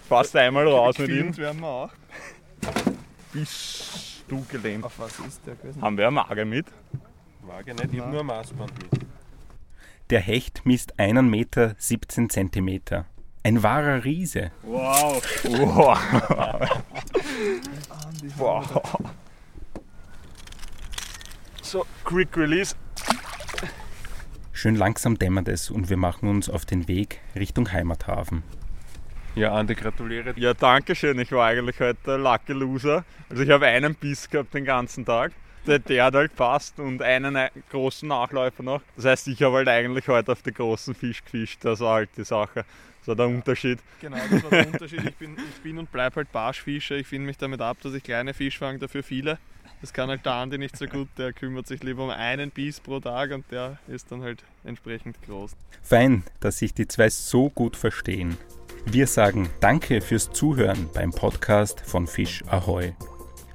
Fast 0.08 0.36
einmal 0.36 0.68
raus 0.68 0.98
mit 0.98 1.08
ihm. 1.08 1.36
Werden 1.36 1.60
wir 1.60 1.68
auch. 1.68 1.90
Bist 3.32 4.24
du 4.28 4.44
gelähmt? 4.50 4.84
Auf 4.84 4.98
was 4.98 5.18
ist 5.20 5.46
der 5.46 5.54
gewesen? 5.54 5.80
Haben 5.80 5.96
wir 5.96 6.08
eine 6.08 6.14
Mage 6.16 6.44
mit? 6.44 6.66
Mag 7.46 7.66
ich 7.66 7.74
nicht, 7.74 7.94
ich 7.94 8.00
habe 8.00 8.10
nur 8.10 8.20
ein 8.20 8.26
Maßband 8.26 8.72
mit. 8.92 9.09
Der 10.10 10.20
Hecht 10.20 10.62
misst 10.64 10.98
1,17 10.98 11.22
Meter 11.22 11.74
17 11.78 12.30
Zentimeter. 12.30 13.06
Ein 13.44 13.62
wahrer 13.62 14.04
Riese. 14.04 14.50
Wow. 14.64 15.22
Wow. 15.44 15.98
wow. 18.36 18.82
So, 21.62 21.86
Quick 22.04 22.36
Release. 22.36 22.74
Schön 24.52 24.74
langsam 24.74 25.16
dämmert 25.16 25.46
es 25.46 25.70
und 25.70 25.90
wir 25.90 25.96
machen 25.96 26.28
uns 26.28 26.50
auf 26.50 26.66
den 26.66 26.88
Weg 26.88 27.20
Richtung 27.36 27.70
Heimathafen. 27.70 28.42
Ja, 29.36 29.52
Andi, 29.52 29.76
gratuliere 29.76 30.34
dir. 30.34 30.40
Ja, 30.40 30.54
danke 30.54 30.96
schön. 30.96 31.20
Ich 31.20 31.30
war 31.30 31.46
eigentlich 31.46 31.78
heute 31.78 32.00
der 32.04 32.18
Lucky 32.18 32.52
Loser. 32.52 33.04
Also 33.28 33.44
ich 33.44 33.50
habe 33.50 33.66
einen 33.66 33.94
Biss 33.94 34.28
gehabt 34.28 34.54
den 34.54 34.64
ganzen 34.64 35.04
Tag. 35.04 35.30
Der, 35.66 35.78
der 35.78 36.04
hat 36.04 36.14
halt 36.14 36.34
passt 36.36 36.78
und 36.78 37.02
einen 37.02 37.36
großen 37.70 38.08
Nachläufer 38.08 38.62
noch. 38.62 38.82
Das 38.96 39.04
heißt, 39.04 39.28
ich 39.28 39.42
habe 39.42 39.56
halt 39.56 39.68
eigentlich 39.68 40.08
heute 40.08 40.32
auf 40.32 40.42
den 40.42 40.54
großen 40.54 40.94
Fisch 40.94 41.22
gefischt. 41.24 41.58
Das 41.62 41.80
war 41.80 41.96
halt 41.96 42.10
die 42.16 42.24
Sache. 42.24 42.64
So 43.04 43.14
der 43.14 43.26
Unterschied. 43.26 43.78
Genau, 44.00 44.18
das 44.30 44.42
war 44.42 44.50
der 44.50 44.66
Unterschied. 44.72 45.04
Ich 45.04 45.16
bin, 45.16 45.36
ich 45.36 45.62
bin 45.62 45.78
und 45.78 45.90
bleib 45.90 46.16
halt 46.16 46.30
Barschfischer. 46.32 46.96
Ich 46.96 47.06
finde 47.06 47.26
mich 47.26 47.38
damit 47.38 47.60
ab, 47.60 47.78
dass 47.82 47.94
ich 47.94 48.02
kleine 48.02 48.34
Fisch 48.34 48.58
fange, 48.58 48.78
dafür 48.78 49.02
viele. 49.02 49.38
Das 49.80 49.94
kann 49.94 50.10
halt 50.10 50.26
der 50.26 50.34
Andi 50.34 50.58
nicht 50.58 50.76
so 50.76 50.86
gut. 50.86 51.08
Der 51.16 51.32
kümmert 51.32 51.66
sich 51.66 51.82
lieber 51.82 52.04
um 52.04 52.10
einen 52.10 52.50
Biss 52.50 52.80
pro 52.80 53.00
Tag 53.00 53.32
und 53.32 53.50
der 53.50 53.78
ist 53.88 54.12
dann 54.12 54.22
halt 54.22 54.44
entsprechend 54.64 55.16
groß. 55.22 55.52
Fein, 55.82 56.22
dass 56.40 56.58
sich 56.58 56.74
die 56.74 56.86
zwei 56.86 57.08
so 57.08 57.48
gut 57.48 57.76
verstehen. 57.76 58.36
Wir 58.84 59.06
sagen 59.06 59.48
Danke 59.60 60.00
fürs 60.00 60.30
Zuhören 60.30 60.88
beim 60.92 61.10
Podcast 61.10 61.80
von 61.80 62.06
Fisch 62.06 62.42
Ahoi. 62.46 62.94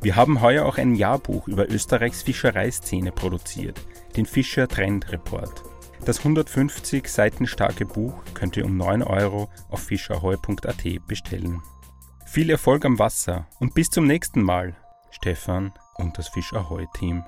Wir 0.06 0.16
haben 0.16 0.42
heuer 0.42 0.68
auch 0.68 0.78
ein 0.78 0.94
Jahrbuch 0.94 1.48
über 1.48 1.68
Österreichs 1.68 2.22
Fischereiszene 2.22 3.12
produziert, 3.12 3.82
den 4.16 4.28
Fischer 4.28 4.68
Trend 4.68 5.12
Report. 5.12 5.64
Das 6.06 6.20
150 6.20 7.08
Seiten 7.08 7.48
starke 7.48 7.88
Buch 7.88 8.14
könnt 8.36 8.56
ihr 8.56 8.66
um 8.66 8.78
9 8.78 9.02
Euro 9.02 9.50
auf 9.68 9.80
fischerhoi.at 9.82 11.08
bestellen. 11.08 11.64
Viel 12.28 12.52
Erfolg 12.52 12.86
am 12.86 13.00
Wasser 13.00 13.48
und 13.60 13.74
bis 13.74 13.90
zum 13.90 14.06
nächsten 14.06 14.44
Mal, 14.44 14.76
Stefan 15.10 15.74
und 15.96 16.16
das 16.20 16.28
Fisch 16.28 16.54
Ahoi 16.54 16.86
Team. 16.94 17.24